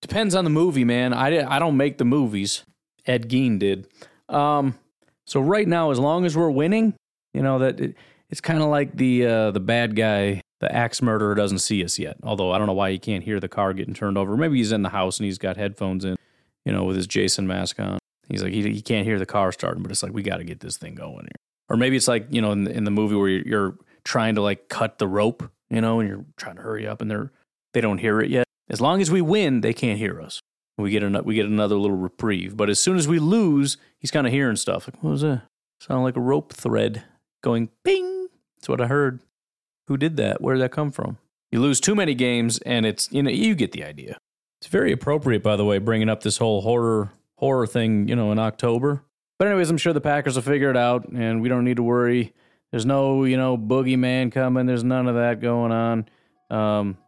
[0.00, 2.64] depends on the movie man i, I don't make the movies
[3.04, 3.86] ed gein did
[4.30, 4.78] um,
[5.26, 6.94] so right now as long as we're winning
[7.32, 7.96] you know that it,
[8.30, 11.98] it's kind of like the uh, the bad guy the axe murderer doesn't see us
[11.98, 12.16] yet.
[12.22, 14.36] Although i don't know why he can't hear the car getting turned over.
[14.36, 16.16] Maybe he's in the house and he's got headphones in
[16.64, 17.98] you know with his jason mask on.
[18.28, 20.44] He's like he, he can't hear the car starting but it's like we got to
[20.44, 21.36] get this thing going here.
[21.68, 24.42] Or maybe it's like you know in, in the movie where you're, you're trying to
[24.42, 27.30] like cut the rope you know and you're trying to hurry up and they're
[27.72, 28.46] they don't hear it yet.
[28.70, 30.40] As long as we win they can't hear us
[30.78, 34.10] we get an, we get another little reprieve but as soon as we lose he's
[34.10, 35.42] kind of hearing stuff like what was that
[35.80, 37.02] sound like a rope thread
[37.42, 39.20] going ping that's what i heard
[39.86, 41.18] who did that where did that come from
[41.50, 44.18] you lose too many games and it's you know you get the idea
[44.60, 48.32] it's very appropriate by the way bringing up this whole horror horror thing you know
[48.32, 49.04] in october
[49.38, 51.82] but anyways, I'm sure the Packers will figure it out, and we don't need to
[51.82, 52.32] worry.
[52.70, 54.66] There's no, you know, boogeyman coming.
[54.66, 56.08] There's none of that going on.
[56.50, 56.98] Um,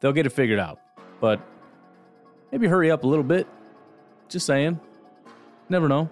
[0.00, 0.80] they'll get it figured out.
[1.20, 1.40] But
[2.52, 3.46] maybe hurry up a little bit.
[4.28, 4.80] Just saying.
[5.68, 6.08] Never know.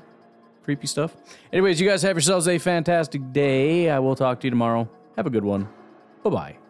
[0.65, 1.17] Creepy stuff.
[1.53, 3.89] Anyways, you guys have yourselves a fantastic day.
[3.91, 4.89] I will talk to you tomorrow.
[5.17, 5.69] Have a good one.
[6.23, 6.68] Bye bye.